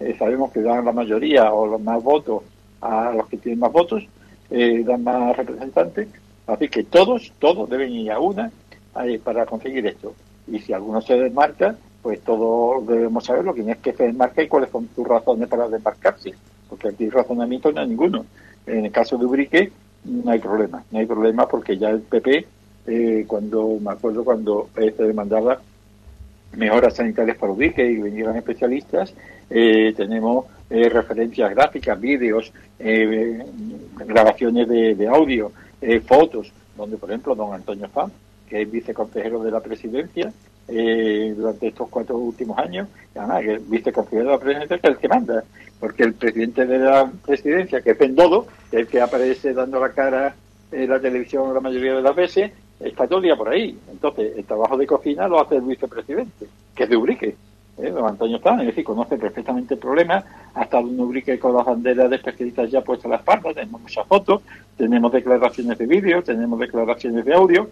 [0.00, 2.42] eh, sabemos que dan la mayoría o los más votos
[2.80, 4.04] a los que tienen más votos,
[4.50, 6.08] eh, dan más representantes.
[6.46, 8.50] Así que todos, todos deben ir a una
[9.22, 10.14] para conseguir esto.
[10.46, 14.48] Y si alguno se desmarca, pues todos debemos saberlo, quién es que se desmarca y
[14.48, 16.34] cuáles son sus razones para desmarcarse,
[16.68, 18.24] porque aquí razonamiento no hay ninguno.
[18.66, 19.72] En el caso de Ubrique
[20.04, 22.46] no hay problema, no hay problema porque ya el PP,
[22.86, 25.60] eh, cuando me acuerdo cuando se demandaba
[26.56, 29.12] mejoras sanitarias para Ubrique y vinieron especialistas,
[29.50, 35.50] eh, tenemos eh, referencias gráficas, vídeos, grabaciones de, de audio,
[36.06, 38.10] fotos, donde por ejemplo don Antonio Fam
[38.48, 40.32] que es viceconsejero de la presidencia
[40.68, 44.96] eh, durante estos cuatro últimos años, además que el viceconsejero de la presidencia es el
[44.98, 45.44] que manda,
[45.80, 50.34] porque el presidente de la presidencia, que es Pendodo, el que aparece dando la cara
[50.70, 53.78] en la televisión la mayoría de las veces, está todo el día por ahí.
[53.90, 57.36] Entonces, el trabajo de cocina lo hace el vicepresidente, que es de Ubrique.
[57.80, 57.90] ¿Eh?
[57.90, 62.16] don Antonio es decir, conoce perfectamente el problema, hasta un Ubrique con las banderas de
[62.16, 64.42] especialistas ya puestas a la espalda, tenemos muchas fotos,
[64.76, 67.70] tenemos declaraciones de vídeo, tenemos declaraciones de audio,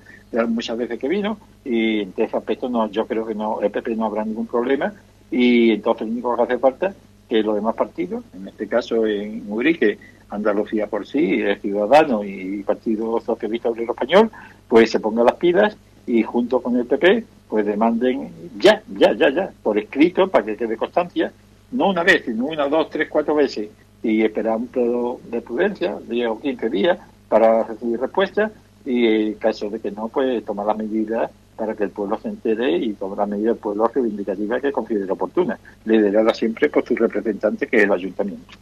[0.49, 3.97] muchas veces que vino, y en ese aspecto no, yo creo que no, el PP
[3.97, 4.93] no habrá ningún problema,
[5.31, 6.95] y entonces lo único que hace falta
[7.29, 12.63] que los demás partidos, en este caso en Urique, Andalucía por sí, el Ciudadano y
[12.63, 14.31] Partido Socialista Obrero Español,
[14.69, 19.31] pues se pongan las pilas y junto con el PP, pues demanden ya, ya, ya,
[19.31, 21.33] ya, por escrito, para que quede constancia,
[21.73, 23.69] no una vez, sino una, dos, tres, cuatro veces,
[24.03, 28.51] y esperar un periodo de prudencia, 10 o 15 días, para recibir respuesta,
[28.85, 32.29] y en caso de que no, pues tomar las medidas para que el pueblo se
[32.29, 36.95] entere y tomar las medidas del pueblo reivindicativas que considere oportunas, liderada siempre por su
[36.95, 38.57] representante, que es el ayuntamiento.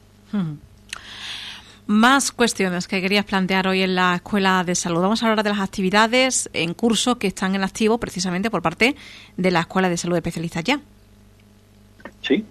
[1.86, 5.02] Más cuestiones que querías plantear hoy en la Escuela de Salud.
[5.02, 8.96] Vamos a hablar de las actividades en curso que están en activo precisamente por parte
[9.36, 10.80] de la Escuela de Salud Especialistas ya.
[12.22, 12.42] Sí,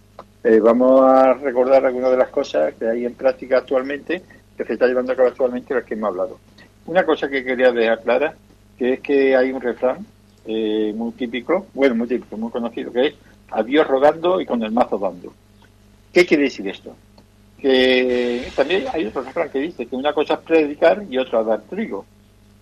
[0.43, 4.21] eh, vamos a recordar algunas de las cosas que hay en práctica actualmente,
[4.55, 6.39] que se está llevando a cabo actualmente, de las que hemos hablado.
[6.85, 8.35] Una cosa que quería dejar clara,
[8.77, 10.05] que es que hay un refrán
[10.45, 13.15] eh, muy típico, bueno, muy típico, muy conocido, que es
[13.49, 15.33] adiós rodando y con el mazo dando.
[16.13, 16.95] ¿Qué quiere decir esto?
[17.63, 21.61] Que también hay otro refrán que dice que una cosa es predicar y otra dar
[21.61, 22.05] trigo.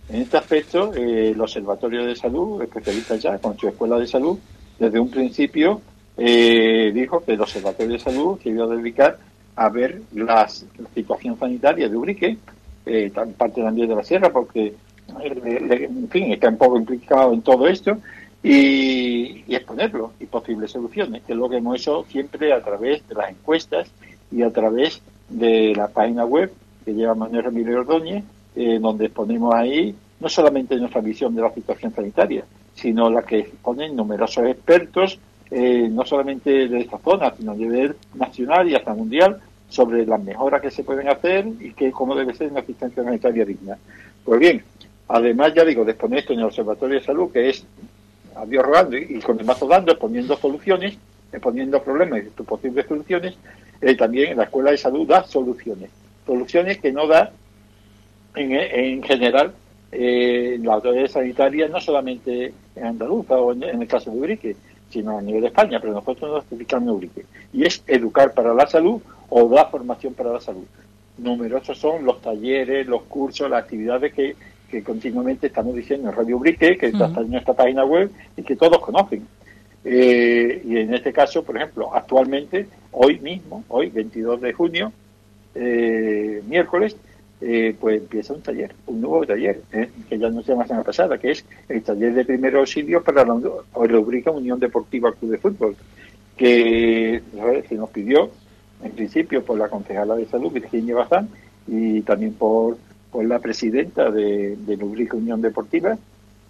[0.08, 4.38] En este aspecto, eh, el Observatorio de Salud, especialista ya con su escuela de salud,
[4.78, 5.80] desde un principio
[6.16, 9.18] eh, dijo que el Observatorio de Salud se iba a dedicar
[9.56, 12.38] a ver la situación sanitaria de Ubrique,
[12.86, 14.72] eh, parte también de la sierra, porque
[15.20, 17.98] en fin, está un poco implicado en todo esto
[18.40, 23.16] y, exponerlo y posibles soluciones, que es lo que hemos hecho siempre a través de
[23.16, 23.90] las encuestas
[24.32, 26.52] y a través de la página web
[26.84, 28.24] que lleva Manuel Ramírez Ordóñez,
[28.56, 33.40] eh, donde exponemos ahí no solamente nuestra visión de la situación sanitaria, sino la que
[33.40, 35.18] exponen numerosos expertos,
[35.50, 40.22] eh, no solamente de esta zona, sino a nivel nacional y hasta mundial, sobre las
[40.22, 43.78] mejoras que se pueden hacer y que cómo debe ser una asistencia sanitaria digna.
[44.24, 44.62] Pues bien,
[45.12, 47.66] Además, ya digo, de exponer esto en el Observatorio de Salud, que es
[48.34, 50.96] a Dios rogando y, con el mazo dando, exponiendo soluciones,
[51.30, 53.34] exponiendo problemas y posibles soluciones,
[53.82, 55.90] eh, también en la Escuela de Salud da soluciones.
[56.26, 57.32] Soluciones que no da
[58.34, 59.52] en, general
[59.90, 64.56] eh, la autoridad sanitaria, no solamente en Andaluza o en, el caso de Urique,
[64.88, 67.24] sino a nivel de España, pero nosotros nos explicamos en Urique.
[67.52, 70.64] Y es educar para la salud o dar formación para la salud.
[71.18, 74.34] Numerosos son los talleres, los cursos, las actividades que
[74.72, 78.56] que continuamente estamos diciendo en Radio Brique, que está en nuestra página web y que
[78.56, 79.28] todos conocen.
[79.84, 84.92] Eh, y en este caso, por ejemplo, actualmente, hoy mismo, hoy 22 de junio,
[85.54, 86.96] eh, miércoles,
[87.40, 89.60] eh, pues empieza un taller, un nuevo taller,
[90.08, 93.24] que ya no se llama semana pasada, que es el taller de primer auxilio para
[93.24, 93.34] la
[93.72, 95.76] rubrica Unión Deportiva Club de Fútbol,
[96.36, 97.20] que
[97.68, 98.30] se nos pidió,
[98.84, 101.28] en principio, por la concejala de salud, Virginia Bazán,
[101.66, 102.76] y también por
[103.12, 105.98] con la presidenta de, de Unión Deportiva,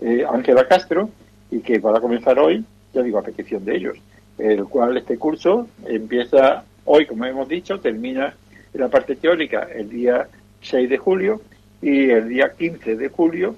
[0.01, 1.11] eh, Ángela Castro,
[1.51, 3.99] y que va a comenzar hoy, ya digo, a petición de ellos,
[4.39, 8.35] el cual este curso empieza hoy, como hemos dicho, termina
[8.75, 10.29] la parte teórica el día
[10.61, 11.41] 6 de julio
[11.81, 13.57] y el día 15 de julio,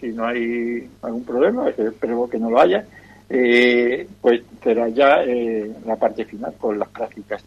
[0.00, 2.84] si no hay algún problema, espero que no lo haya,
[3.28, 7.44] eh, pues será ya eh, la parte final con las prácticas.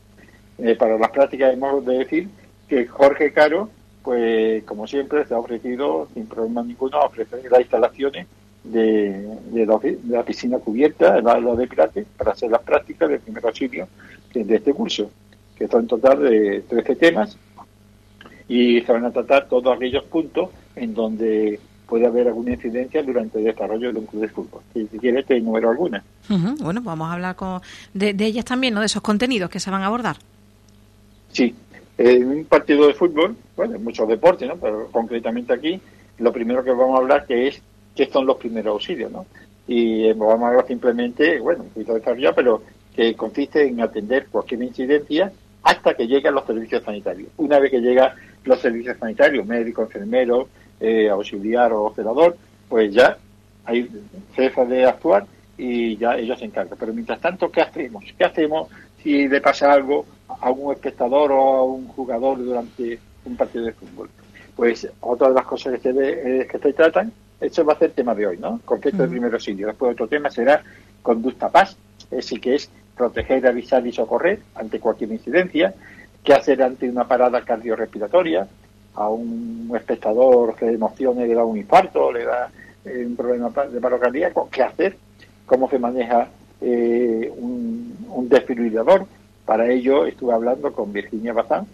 [0.78, 2.28] para las prácticas hemos de decir
[2.67, 3.69] que Jorge Caro
[4.08, 8.26] pues como siempre se ha ofrecido sin problema ninguno ofrecer las instalaciones
[8.71, 13.88] de, la, piscina cubierta, el área de pilates, para hacer las prácticas de primer auxilio
[14.34, 15.10] de este curso,
[15.56, 17.38] que son en total de 13 temas
[18.47, 23.39] y se van a tratar todos aquellos puntos en donde puede haber alguna incidencia durante
[23.39, 24.62] el desarrollo de un club de fútbol.
[24.73, 26.03] Si, si quieres, te enumero algunas.
[26.60, 27.62] Bueno, vamos a hablar con,
[27.93, 28.82] de, de ellas también, ¿no?
[28.82, 30.17] De esos contenidos que se van a abordar.
[31.32, 31.56] Sí,
[31.97, 34.58] en un partido de fútbol, bueno, muchos deportes, ¿no?
[34.58, 35.82] Pero concretamente aquí,
[36.19, 37.62] lo primero que vamos a hablar que es
[37.97, 39.25] qué son los primeros auxilios, ¿no?
[39.67, 42.62] Y eh, vamos a hablar simplemente, bueno, un poquito desarrollado, pero
[42.95, 45.31] que consiste en atender cualquier incidencia
[45.63, 47.29] hasta que lleguen los servicios sanitarios.
[47.38, 48.13] Una vez que llegan
[48.45, 50.47] los servicios sanitarios, médico, enfermero,
[50.79, 52.38] eh, auxiliar o operador,
[52.69, 53.17] pues ya
[53.65, 53.89] hay
[54.36, 55.25] cefa de actuar
[55.57, 56.77] y ya ellos se encargan.
[56.79, 58.05] Pero mientras tanto, ¿qué hacemos?
[58.17, 58.69] ¿Qué hacemos
[59.03, 63.74] si le pasa algo a un espectador o a un jugador durante un partido de
[63.74, 64.09] fútbol.
[64.55, 67.77] Pues otra de las cosas que se, ve, eh, que se tratan, eso va a
[67.77, 68.59] ser el tema de hoy, ¿no?
[68.65, 69.67] Conflicto de primer auxilio.
[69.67, 70.63] Después otro tema será
[71.01, 75.73] conducta paz, es decir, que es proteger, avisar y socorrer ante cualquier incidencia,
[76.23, 78.47] qué hacer ante una parada cardiorrespiratoria,
[78.95, 82.49] a un espectador que emocione le da un infarto, le da
[82.83, 84.97] eh, un problema de paro cardíaco, qué hacer,
[85.45, 86.27] cómo se maneja
[86.59, 89.05] eh, un, un desfibrilador,
[89.45, 91.67] para ello estuve hablando con Virginia Bazán,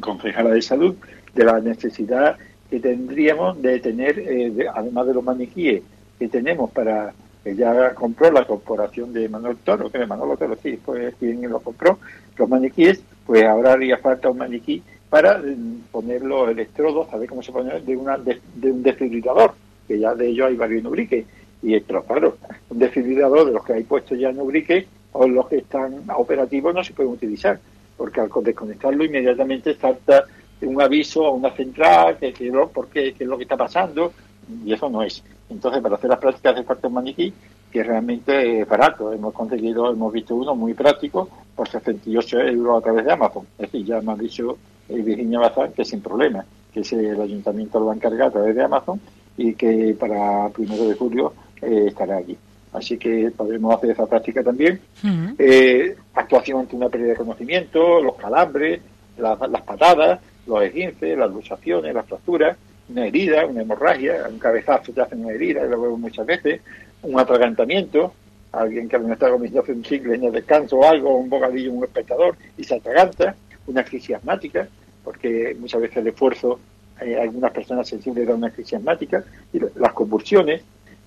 [0.00, 0.96] concejala de salud,
[1.34, 2.38] de la necesidad
[2.72, 5.82] que tendríamos de tener, eh, además de los maniquíes
[6.18, 7.12] que tenemos para
[7.44, 11.60] Ella compró la corporación de Manuel Toro, que de Manuel Toro, sí, pues quien lo
[11.60, 11.98] compró,
[12.34, 17.28] los maniquíes, pues ahora haría falta un maniquí para mm, poner los electrodos, a ver
[17.28, 19.52] cómo se pone, de, una, de, un desfibrilador,
[19.86, 21.26] que ya de ellos hay varios en Ubrique.
[21.62, 22.38] Y esto, claro,
[22.70, 26.74] un desfibrilador de los que hay puestos ya en Ubrique o los que están operativos
[26.74, 27.60] no se pueden utilizar,
[27.98, 30.24] porque al desconectarlo inmediatamente salta
[30.66, 32.50] un aviso a una central, que, que,
[32.92, 34.12] qué, qué es lo que está pasando,
[34.64, 35.22] y eso no es.
[35.48, 37.32] Entonces, para hacer las prácticas de falta un maniquí,
[37.70, 42.82] que realmente es barato, hemos conseguido, hemos visto uno muy práctico por 68 euros a
[42.82, 43.46] través de Amazon.
[43.58, 44.58] Es decir, ya me ha dicho
[44.88, 48.54] eh, Virginia Bazán que sin problema, que el ayuntamiento lo va a encargar a través
[48.54, 49.00] de Amazon
[49.36, 51.32] y que para primero de julio
[51.62, 52.36] eh, estará allí.
[52.72, 54.80] Así que podemos hacer esa práctica también.
[55.38, 58.80] Eh, actuación ante una pérdida de conocimiento, los calambres,
[59.18, 62.56] las patadas, los esguinces, las luxaciones, las fracturas,
[62.88, 66.60] una herida, una hemorragia, un cabezazo te hace una herida, lo veo muchas veces,
[67.02, 68.12] un atragantamiento,
[68.52, 71.84] alguien que no está comiendo un chicle en el descanso o algo, un bocadillo, un
[71.84, 73.34] espectador, y se atraganta,
[73.66, 74.68] una crisis asmática,
[75.04, 76.58] porque muchas veces el esfuerzo,
[77.00, 79.24] eh, algunas personas sensibles dan una crisis asmática,
[79.76, 80.62] las convulsiones,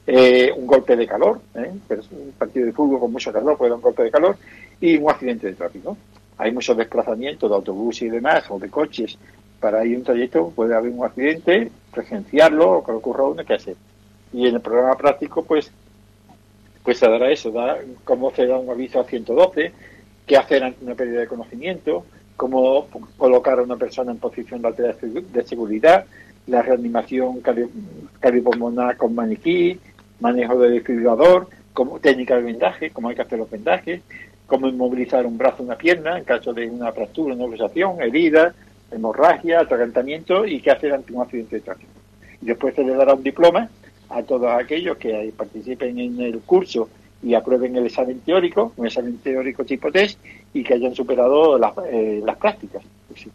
[0.08, 1.72] eh, un golpe de calor, ¿eh?
[2.12, 4.38] un partido de fútbol con mucho calor puede dar un golpe de calor,
[4.80, 5.98] y un accidente de tráfico
[6.38, 9.18] hay muchos desplazamientos de autobús y demás, o de coches,
[9.60, 13.76] para ir un trayecto puede haber un accidente, presenciarlo, o que ocurra uno, ¿qué hacer?
[14.34, 15.72] Y en el programa práctico, pues,
[16.84, 19.72] pues se dará eso, da, cómo se da un aviso a 112,
[20.26, 22.06] qué hacer ante una pérdida de conocimiento,
[22.36, 26.06] cómo colocar a una persona en posición de, de seguridad,
[26.48, 27.42] la reanimación
[28.20, 29.80] cardiopulmonar con maniquí,
[30.20, 34.02] manejo de desfibrilador, como técnica de vendaje, cómo hay que hacer los vendajes,
[34.48, 38.54] cómo inmovilizar un brazo una pierna en caso de una fractura, una luxación, herida,
[38.92, 41.92] hemorragia, atragantamiento y qué hacer ante un accidente de tráfico.
[42.42, 43.70] Y después se le dará un diploma
[44.10, 46.90] a todos aquellos que participen en el curso
[47.24, 50.20] y aprueben el examen teórico, un examen teórico tipo test,
[50.54, 52.84] y que hayan superado las, eh, las prácticas.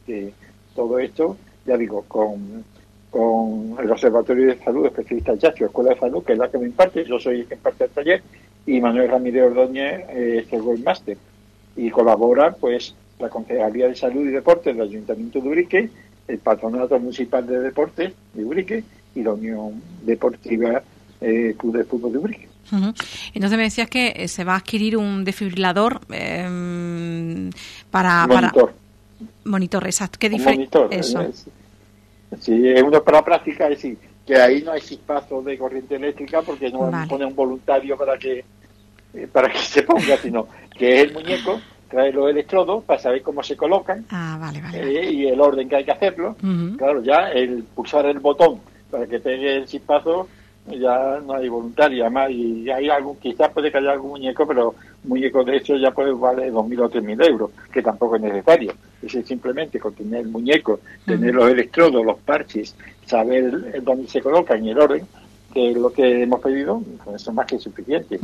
[0.06, 0.32] Que
[0.74, 1.36] todo esto,
[1.66, 2.64] ya digo, con,
[3.10, 6.66] con el Observatorio de Salud Especialista Yachio, Escuela de Salud, que es la que me
[6.66, 8.22] imparte, yo soy el que imparte el taller,
[8.66, 11.18] y Manuel Ramírez Ordóñez eh, es el máster
[11.76, 15.90] y colabora pues la Concejalía de Salud y Deportes del Ayuntamiento de Urique,
[16.28, 18.84] el Patronato Municipal de Deportes de Urique
[19.14, 20.82] y la Unión Deportiva
[21.20, 22.48] eh, Club de Fútbol de Urique.
[23.34, 27.50] Entonces me decías que eh, se va a adquirir un desfibrilador eh,
[27.90, 28.26] para...
[28.26, 28.74] Monitor.
[29.44, 30.18] Monitor, exacto.
[30.20, 30.88] ¿Qué monitor.
[30.92, 31.20] Eso.
[31.20, 31.46] Es,
[32.38, 35.96] sí, es uno para la práctica, es decir, que ahí no hay chispazos de corriente
[35.96, 38.44] eléctrica porque no pone un voluntario para que
[39.14, 43.22] eh, para que se ponga, sino que es el muñeco, trae los electrodos para saber
[43.22, 46.36] cómo se colocan ah, eh, y el orden que hay que hacerlo.
[46.76, 48.60] Claro, ya el pulsar el botón
[48.90, 50.28] para que pegue el chispazo
[50.66, 54.74] ya no hay voluntario, además, y hay algún, quizás puede que haya algún muñeco, pero
[55.04, 58.72] muñeco de hecho ya puede valer 2.000 o 3.000 euros, que tampoco es necesario.
[59.02, 64.54] Es simplemente con tener el muñeco, tener los electrodos, los parches, saber dónde se coloca
[64.54, 65.06] en el orden,
[65.52, 66.82] que es lo que hemos pedido,
[67.14, 68.20] eso es más que suficiente.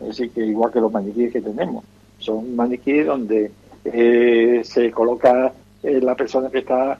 [0.00, 1.84] Es decir, que igual que los maniquíes que tenemos,
[2.18, 3.50] son maniquíes donde
[3.84, 6.98] eh, se coloca eh, la persona que está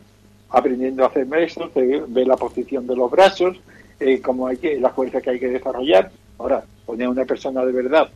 [0.50, 3.58] aprendiendo a hacer eso, se ve la posición de los brazos,
[4.00, 6.10] eh, como hay que, la fuerza que hay que desarrollar.
[6.38, 8.08] Ahora, poner a una persona de verdad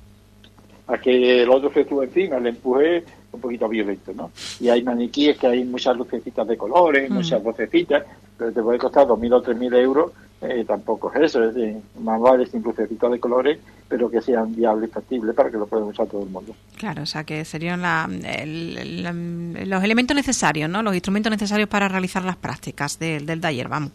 [0.86, 4.32] a que el otro se sube encima, le empuje un poquito violento, ¿no?
[4.58, 7.14] Y hay maniquíes que hay muchas lucecitas de colores, mm.
[7.14, 8.04] muchas vocecitas,
[8.36, 10.12] pero te puede costar 2.000 o 3.000 euros,
[10.42, 14.54] eh, tampoco es eso, es decir, más vale sin lucecitas de colores, pero que sean
[14.54, 16.56] viables y factibles para que lo pueda usar todo el mundo.
[16.76, 17.82] Claro, o sea, que serían
[19.68, 20.82] los elementos necesarios, ¿no?
[20.82, 23.92] Los instrumentos necesarios para realizar las prácticas del taller, vamos.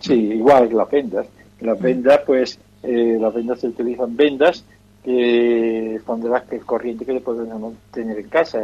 [0.00, 1.26] Sí, igual que las vendas.
[1.60, 4.64] Las vendas, pues, eh, las vendas se utilizan vendas
[5.06, 8.58] que son de las que corriente que le podemos tener en casa,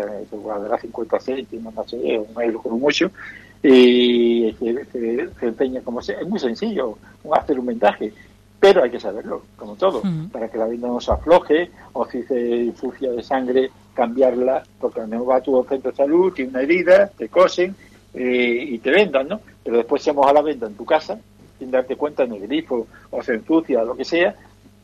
[0.45, 3.13] valdrá 50 céntimos, no sé, un euro como mucho,
[3.63, 6.19] y se, empeña como sea.
[6.21, 6.99] Es muy sencillo
[7.33, 8.13] hacer un vendaje,
[8.59, 10.03] pero hay que saberlo, como todo,
[10.33, 15.01] para que la venda no se afloje, o si se infugia de sangre, cambiarla, porque
[15.01, 17.77] a va a tu centro de salud, tiene una herida, te cosen
[18.15, 19.41] eh, y te vendan, ¿no?
[19.65, 21.19] Pero después se moja la venda en tu casa,
[21.59, 24.35] sin darte cuenta en el grifo, o se ensucia, lo que sea,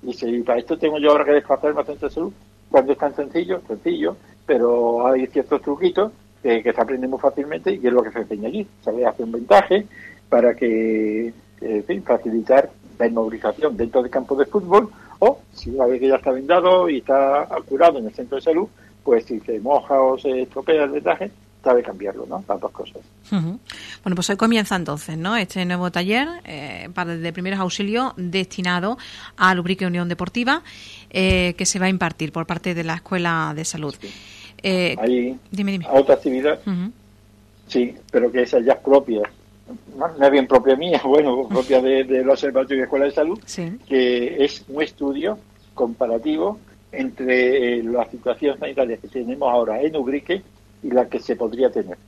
[0.03, 2.33] y si para esto tengo yo ahora que desplazarme al centro de salud,
[2.71, 4.17] cuando es tan sencillo, sencillo,
[4.47, 6.13] pero hay ciertos truquitos
[6.43, 8.67] que, se aprenden muy fácilmente y es lo que se enseña allí.
[8.83, 9.87] Saber hacer un ventaje
[10.29, 16.01] para que, eh, facilitar la inmovilización dentro del campo de fútbol o si una vez
[16.01, 18.69] que ya está vendado y está curado en el centro de salud,
[19.03, 21.31] pues si se moja o se estropea el vendaje,
[21.63, 22.45] sabe cambiarlo, ¿no?
[22.49, 23.03] Las dos cosas.
[23.31, 25.37] Bueno, pues hoy comienza entonces, ¿no?
[25.37, 28.97] Este nuevo taller eh, para de primeros auxilios destinado
[29.37, 30.63] a Lubrique Unión Deportiva
[31.11, 33.95] eh, que se va a impartir por parte de la Escuela de Salud.
[34.63, 35.87] Eh, Hay dime, dime.
[35.91, 36.59] otra actividad,
[37.67, 39.23] sí, pero que esa ya es propia,
[39.97, 43.39] no es bien propia mía, bueno, propia de, del Observatorio de Escuela de Salud,
[43.87, 45.39] que es un estudio
[45.75, 46.59] comparativo
[46.91, 50.43] entre la situación sanitaria que tenemos ahora en Ubrique
[50.83, 51.99] y la que se podría tener.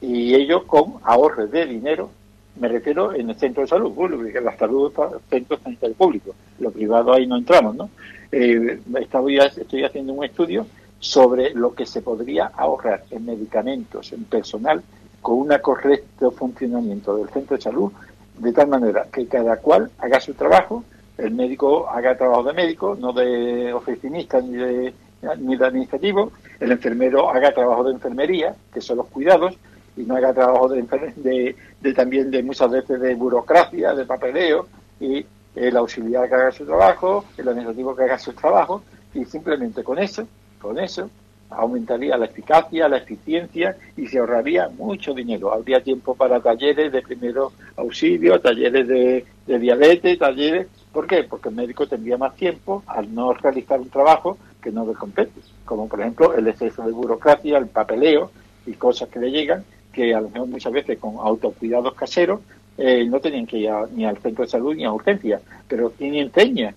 [0.00, 2.10] Y ello con ahorros de dinero,
[2.56, 4.92] me refiero en el centro de salud público, la salud
[5.30, 7.90] centro sanitario público, lo privado ahí no entramos, ¿no?
[8.30, 10.66] Eh, estoy, estoy haciendo un estudio
[10.98, 14.82] sobre lo que se podría ahorrar en medicamentos, en personal,
[15.20, 17.92] con un correcto funcionamiento del centro de salud,
[18.38, 20.84] de tal manera que cada cual haga su trabajo,
[21.18, 24.94] el médico haga trabajo de médico, no de oficinista ni de,
[25.38, 26.32] ni de administrativo,
[26.62, 29.58] el enfermero haga trabajo de enfermería, que son los cuidados,
[29.96, 34.68] y no haga trabajo de, de, también de muchas veces de burocracia, de papeleo,
[35.00, 38.82] y el auxiliar que haga su trabajo, el administrativo que haga su trabajo,
[39.12, 40.26] y simplemente con eso,
[40.60, 41.10] con eso,
[41.50, 45.52] aumentaría la eficacia, la eficiencia y se ahorraría mucho dinero.
[45.52, 50.68] Habría tiempo para talleres de primero auxilio, talleres de, de diabetes, talleres...
[50.92, 51.24] ¿Por qué?
[51.24, 55.40] Porque el médico tendría más tiempo al no realizar un trabajo que no le compete,
[55.64, 58.30] como por ejemplo el exceso de burocracia, el papeleo
[58.66, 62.40] y cosas que le llegan, que a lo mejor muchas veces con autocuidados caseros
[62.78, 65.40] eh, no tenían que ir ni al centro de salud ni a urgencia.
[65.68, 66.74] Pero ¿quién enseña?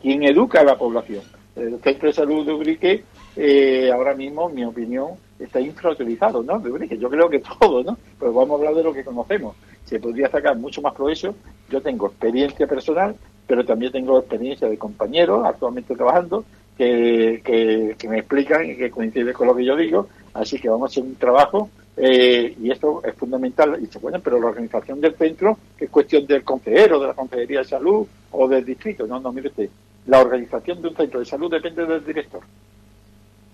[0.00, 1.22] ¿Quién educa a la población?
[1.56, 3.04] El centro de salud de Ubrique,
[3.36, 6.58] eh, ahora mismo, en mi opinión, está infrautilizado, ¿no?
[6.58, 7.98] De Ubrique, yo creo que todo, ¿no?
[8.18, 9.56] Pero vamos a hablar de lo que conocemos.
[9.84, 11.34] Se podría sacar mucho más progreso.
[11.70, 13.16] Yo tengo experiencia personal,
[13.46, 16.44] pero también tengo experiencia de compañeros actualmente trabajando
[16.78, 20.08] que, que, me explican y que coincide con lo que yo digo.
[20.32, 23.76] Así que vamos a hacer un trabajo eh, y esto es fundamental.
[23.82, 27.58] Y se bueno, pero la organización del centro es cuestión del consejero, de la Consejería
[27.58, 29.06] de Salud o del distrito.
[29.06, 29.68] No, no, mire usted,
[30.06, 32.42] la organización de un centro de salud depende del director.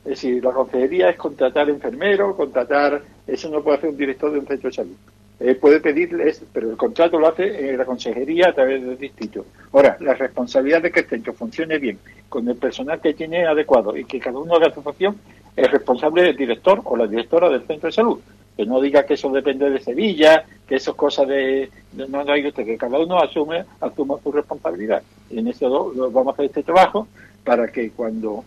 [0.05, 4.39] Es decir, la consejería es contratar enfermeros, contratar, eso no puede hacer un director de
[4.39, 4.97] un centro de salud.
[5.41, 9.45] Eh, puede pedirles, pero el contrato lo hace la consejería a través del distrito.
[9.73, 13.97] Ahora, la responsabilidad de que el centro funcione bien, con el personal que tiene adecuado
[13.97, 15.17] y que cada uno haga su función,
[15.57, 18.21] es responsable del director o la directora del centro de salud.
[18.57, 21.69] Que no diga que eso depende de Sevilla, que eso es cosa de...
[21.95, 25.03] No, no hay usted, que cada uno asume, asuma su responsabilidad.
[25.31, 27.09] Y en eso vamos a hacer este trabajo
[27.43, 28.45] para que cuando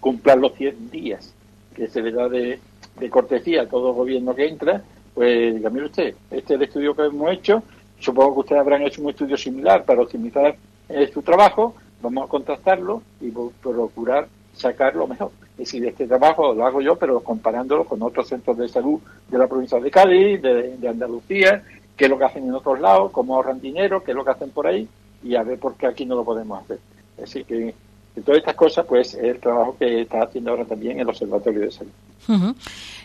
[0.00, 1.34] cumplan los 100 días
[1.74, 2.58] que se le da de,
[2.98, 4.82] de cortesía a todo gobierno que entra,
[5.14, 7.62] pues dígame usted, este es el estudio que hemos hecho,
[7.98, 10.56] supongo que ustedes habrán hecho un estudio similar para optimizar
[10.88, 15.30] eh, su trabajo, vamos a contrastarlo y procurar sacar lo mejor.
[15.52, 19.38] Es decir, este trabajo lo hago yo, pero comparándolo con otros centros de salud de
[19.38, 21.62] la provincia de Cádiz, de, Andalucía,
[21.96, 24.30] qué es lo que hacen en otros lados, cómo ahorran dinero, qué es lo que
[24.30, 24.88] hacen por ahí,
[25.22, 26.78] y a ver por qué aquí no lo podemos hacer.
[27.22, 27.74] Así que,
[28.14, 31.60] de todas estas cosas, pues es el trabajo que está haciendo ahora también el Observatorio
[31.60, 31.92] de Salud.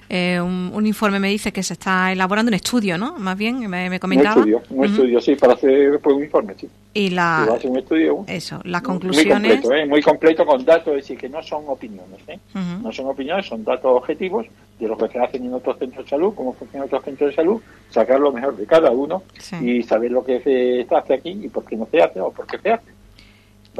[0.08, 3.16] Eh, un, informe me dice que se está elaborando un estudio, ¿no?
[3.18, 4.36] Más bien, me, comentaba.
[4.36, 6.70] Un estudio, un estudio, sí, para hacer pues, un informe, sí.
[6.94, 7.58] Y la...
[7.64, 8.24] un estudio.
[8.28, 9.42] Eso, las conclusiones...
[9.42, 9.86] Muy completo, ¿eh?
[9.86, 12.40] muy completo con datos, es decir, que no son opiniones, ¿eh?
[12.54, 14.46] No son opiniones, son datos objetivos
[14.80, 17.36] de lo que se hace en otros centros de salud, cómo funcionan otros centros de
[17.36, 19.24] salud, sacar lo mejor de cada uno
[19.62, 22.46] y saber lo que se hace aquí y por qué no se hace o por
[22.46, 22.96] qué se hace.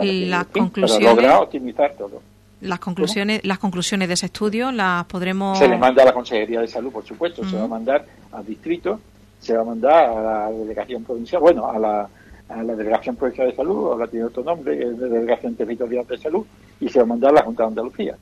[0.02, 1.08] Y las conclusiones...
[1.08, 2.22] Para lograr optimizar todo.
[2.62, 5.60] Las conclusiones, las conclusiones de ese estudio las podremos.
[5.60, 8.46] Se le manda a la Consejería de Salud, por supuesto, se va a mandar al
[8.46, 9.00] distrito,
[9.40, 12.10] se va a mandar a la delegación provincial, bueno, a la,
[12.50, 16.08] a la delegación provincial de salud, o la tiene otro nombre, es de delegación territorial
[16.08, 16.46] de salud,
[16.80, 18.18] y se va a mandar a la Junta de Andalucía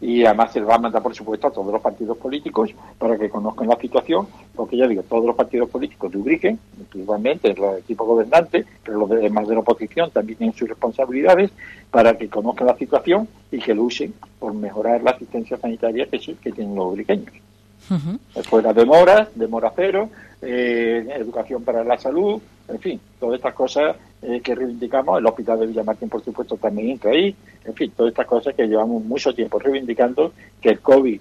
[0.00, 3.30] y además se va a mandar, por supuesto, a todos los partidos políticos para que
[3.30, 6.56] conozcan la situación, porque ya digo, todos los partidos políticos de Ubrique,
[6.94, 11.50] igualmente los equipos gobernantes, pero los demás de la oposición también tienen sus responsabilidades
[11.90, 16.52] para que conozcan la situación y que luchen por mejorar la asistencia sanitaria que, que
[16.52, 17.32] tienen los ubriqueños.
[18.44, 20.10] Fuera demoras, demora cero,
[20.42, 25.60] eh, educación para la salud, en fin, todas estas cosas eh, que reivindicamos, el hospital
[25.60, 29.34] de Villamartín por supuesto también entra ahí, en fin, todas estas cosas que llevamos mucho
[29.34, 31.20] tiempo reivindicando, que el COVID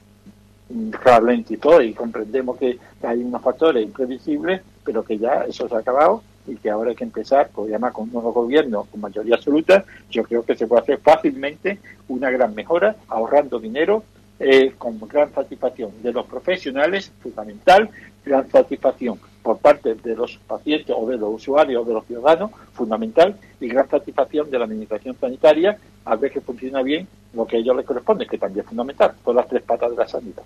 [1.04, 6.24] ralentizó y comprendemos que hay unos factores imprevisibles, pero que ya eso se ha acabado
[6.48, 9.86] y que ahora hay que empezar, pues además con un nuevo gobierno con mayoría absoluta,
[10.10, 14.04] yo creo que se puede hacer fácilmente una gran mejora, ahorrando dinero,
[14.40, 17.90] eh, con gran satisfacción de los profesionales, fundamental,
[18.26, 22.52] gran satisfacción por parte de los pacientes o de los usuarios o de los ciudadanos,
[22.74, 27.58] fundamental, y gran satisfacción de la administración sanitaria al ver que funciona bien lo que
[27.58, 30.44] a ellos les corresponde, que también es fundamental, todas las tres patas de la sanidad.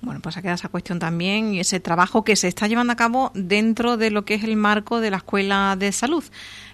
[0.00, 2.96] Bueno, pues ha quedado esa cuestión también y ese trabajo que se está llevando a
[2.96, 6.24] cabo dentro de lo que es el marco de la Escuela de Salud.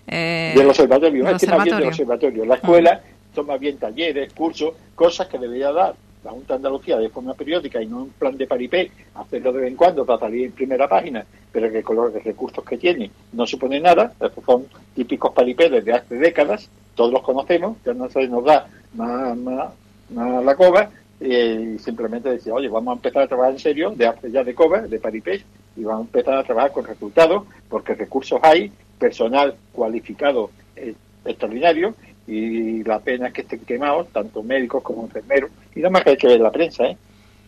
[0.06, 1.88] Eh, del observatorio, es observatorio.
[1.88, 2.44] observatorio.
[2.44, 3.00] La escuela
[3.34, 5.94] toma bien talleres, cursos, cosas que debería dar
[6.24, 9.60] la Junta de Andalucía de forma periódica y no un plan de paripé, hacerlo de
[9.60, 13.10] vez en cuando para salir en primera página, pero que con los recursos que tiene
[13.32, 18.08] no supone nada, estos son típicos paripés de hace décadas, todos los conocemos, ya no
[18.08, 23.28] se nos da más, más, la coba, y simplemente decir, oye, vamos a empezar a
[23.28, 25.44] trabajar en serio, de hace ya de coba, de paripé,
[25.76, 30.94] y vamos a empezar a trabajar con resultados, porque recursos hay, personal cualificado eh,
[31.24, 31.94] extraordinario,
[32.26, 36.10] y la pena es que estén quemados, tanto médicos como enfermeros, y nada más que
[36.10, 36.96] hay que ver la prensa, ¿eh?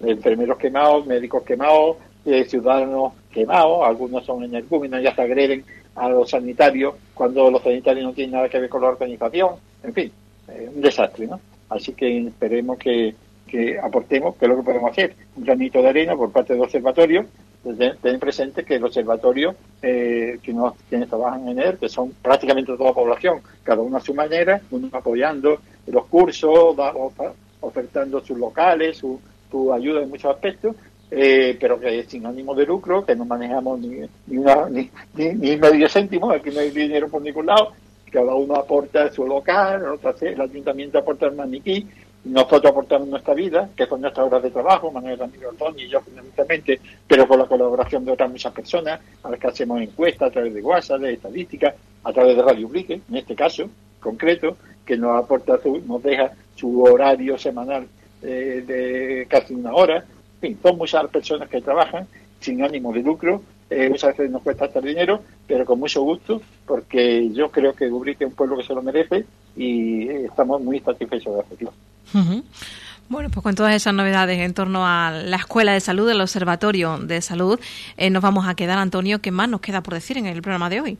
[0.01, 5.65] enfermeros quemados, médicos quemados, eh, ciudadanos quemados, algunos son energúmenos y hasta agreden
[5.95, 9.53] a los sanitarios cuando los sanitarios no tienen nada que ver con la organización,
[9.83, 10.13] en fin,
[10.75, 11.41] un desastre, ¿no?
[11.69, 13.15] Así que esperemos que,
[13.47, 16.63] que aportemos, que es lo que podemos hacer, un granito de arena por parte del
[16.63, 17.27] observatorio,
[17.75, 22.73] ten presente que el observatorio, eh, que no, quienes trabajan en él, que son prácticamente
[22.77, 26.77] toda la población, cada uno a su manera, uno apoyando los cursos,
[27.61, 29.21] ofertando sus locales, su,
[29.73, 30.77] ayuda en muchos aspectos,
[31.11, 34.91] eh, pero que es sin ánimo de lucro, que no manejamos ni, ni, una, ni,
[35.15, 37.73] ni, medio céntimo, aquí no hay dinero por ningún lado,
[38.11, 41.87] cada uno aporta su local, el ayuntamiento aporta el maniquí,
[42.27, 46.01] nosotros aportamos nuestra vida, que son nuestras horas de trabajo, Manuel Ramiro Antonio y yo
[46.01, 50.33] fundamentalmente, pero con la colaboración de otras muchas personas, a las que hacemos encuestas a
[50.33, 53.71] través de WhatsApp, de estadísticas, a través de Radio Ubrique, en este caso
[54.01, 57.87] concreto, que nos aporta, nos deja su horario semanal
[58.23, 59.99] eh, de casi una hora.
[59.99, 62.07] En fin, son muchas personas que trabajan
[62.41, 63.43] sin ánimo de lucro.
[63.71, 67.91] Eh, muchas veces nos cuesta hasta dinero, pero con mucho gusto, porque yo creo que
[67.91, 69.25] Ubrique es un pueblo que se lo merece
[69.57, 71.73] y estamos muy satisfechos de hacerlo.
[73.09, 76.99] Bueno, pues con todas esas novedades en torno a la Escuela de Salud, el Observatorio
[76.99, 77.61] de Salud,
[77.97, 79.21] eh, nos vamos a quedar, Antonio.
[79.21, 80.99] ¿Qué más nos queda por decir en el programa de hoy?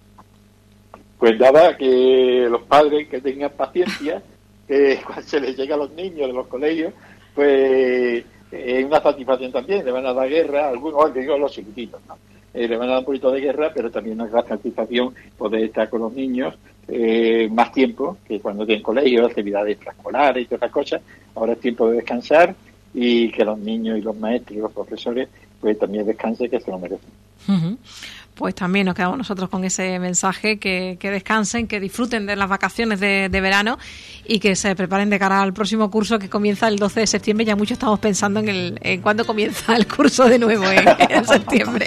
[1.19, 4.23] Pues nada, que los padres que tengan paciencia,
[4.69, 6.93] que cuando se les llega a los niños de los colegios,
[7.35, 12.17] pues es una satisfacción también, le van a dar guerra, algunos, digo los chiquititos, ¿no?
[12.55, 15.65] Eh, le van a dar un poquito de guerra, pero también una gran satisfacción poder
[15.65, 16.55] estar con los niños
[16.89, 21.03] eh, más tiempo que cuando tienen colegio, actividades extraescolares y todas esas cosas.
[21.35, 22.55] Ahora es tiempo de descansar
[22.95, 25.29] y que los niños y los maestros y los profesores
[25.61, 27.11] pues también descansen que se lo merecen
[28.37, 33.01] pues también nos quedamos nosotros con ese mensaje, que, descansen, que disfruten de las vacaciones
[33.01, 33.79] de, verano
[34.27, 37.47] y que se preparen de cara al próximo curso que comienza el 12 de septiembre.
[37.47, 41.87] Ya muchos estamos pensando en, el, en cuándo comienza el curso de nuevo, en, septiembre.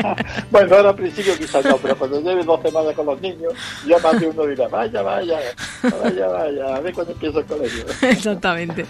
[0.50, 3.52] bueno, ahora al principio quizás no, pero cuando lleve dos semanas con los niños,
[3.84, 5.38] ya más de uno dirá, vaya, vaya,
[5.82, 7.84] vaya, vaya, a ver cuándo empieza el colegio.
[8.02, 8.86] Exactamente.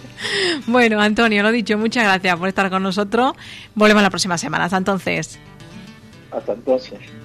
[0.67, 3.33] Bueno, Antonio, lo dicho, muchas gracias por estar con nosotros.
[3.75, 4.65] Volvemos la próxima semana.
[4.65, 5.41] Hasta entonces.
[6.31, 7.20] Hasta entonces.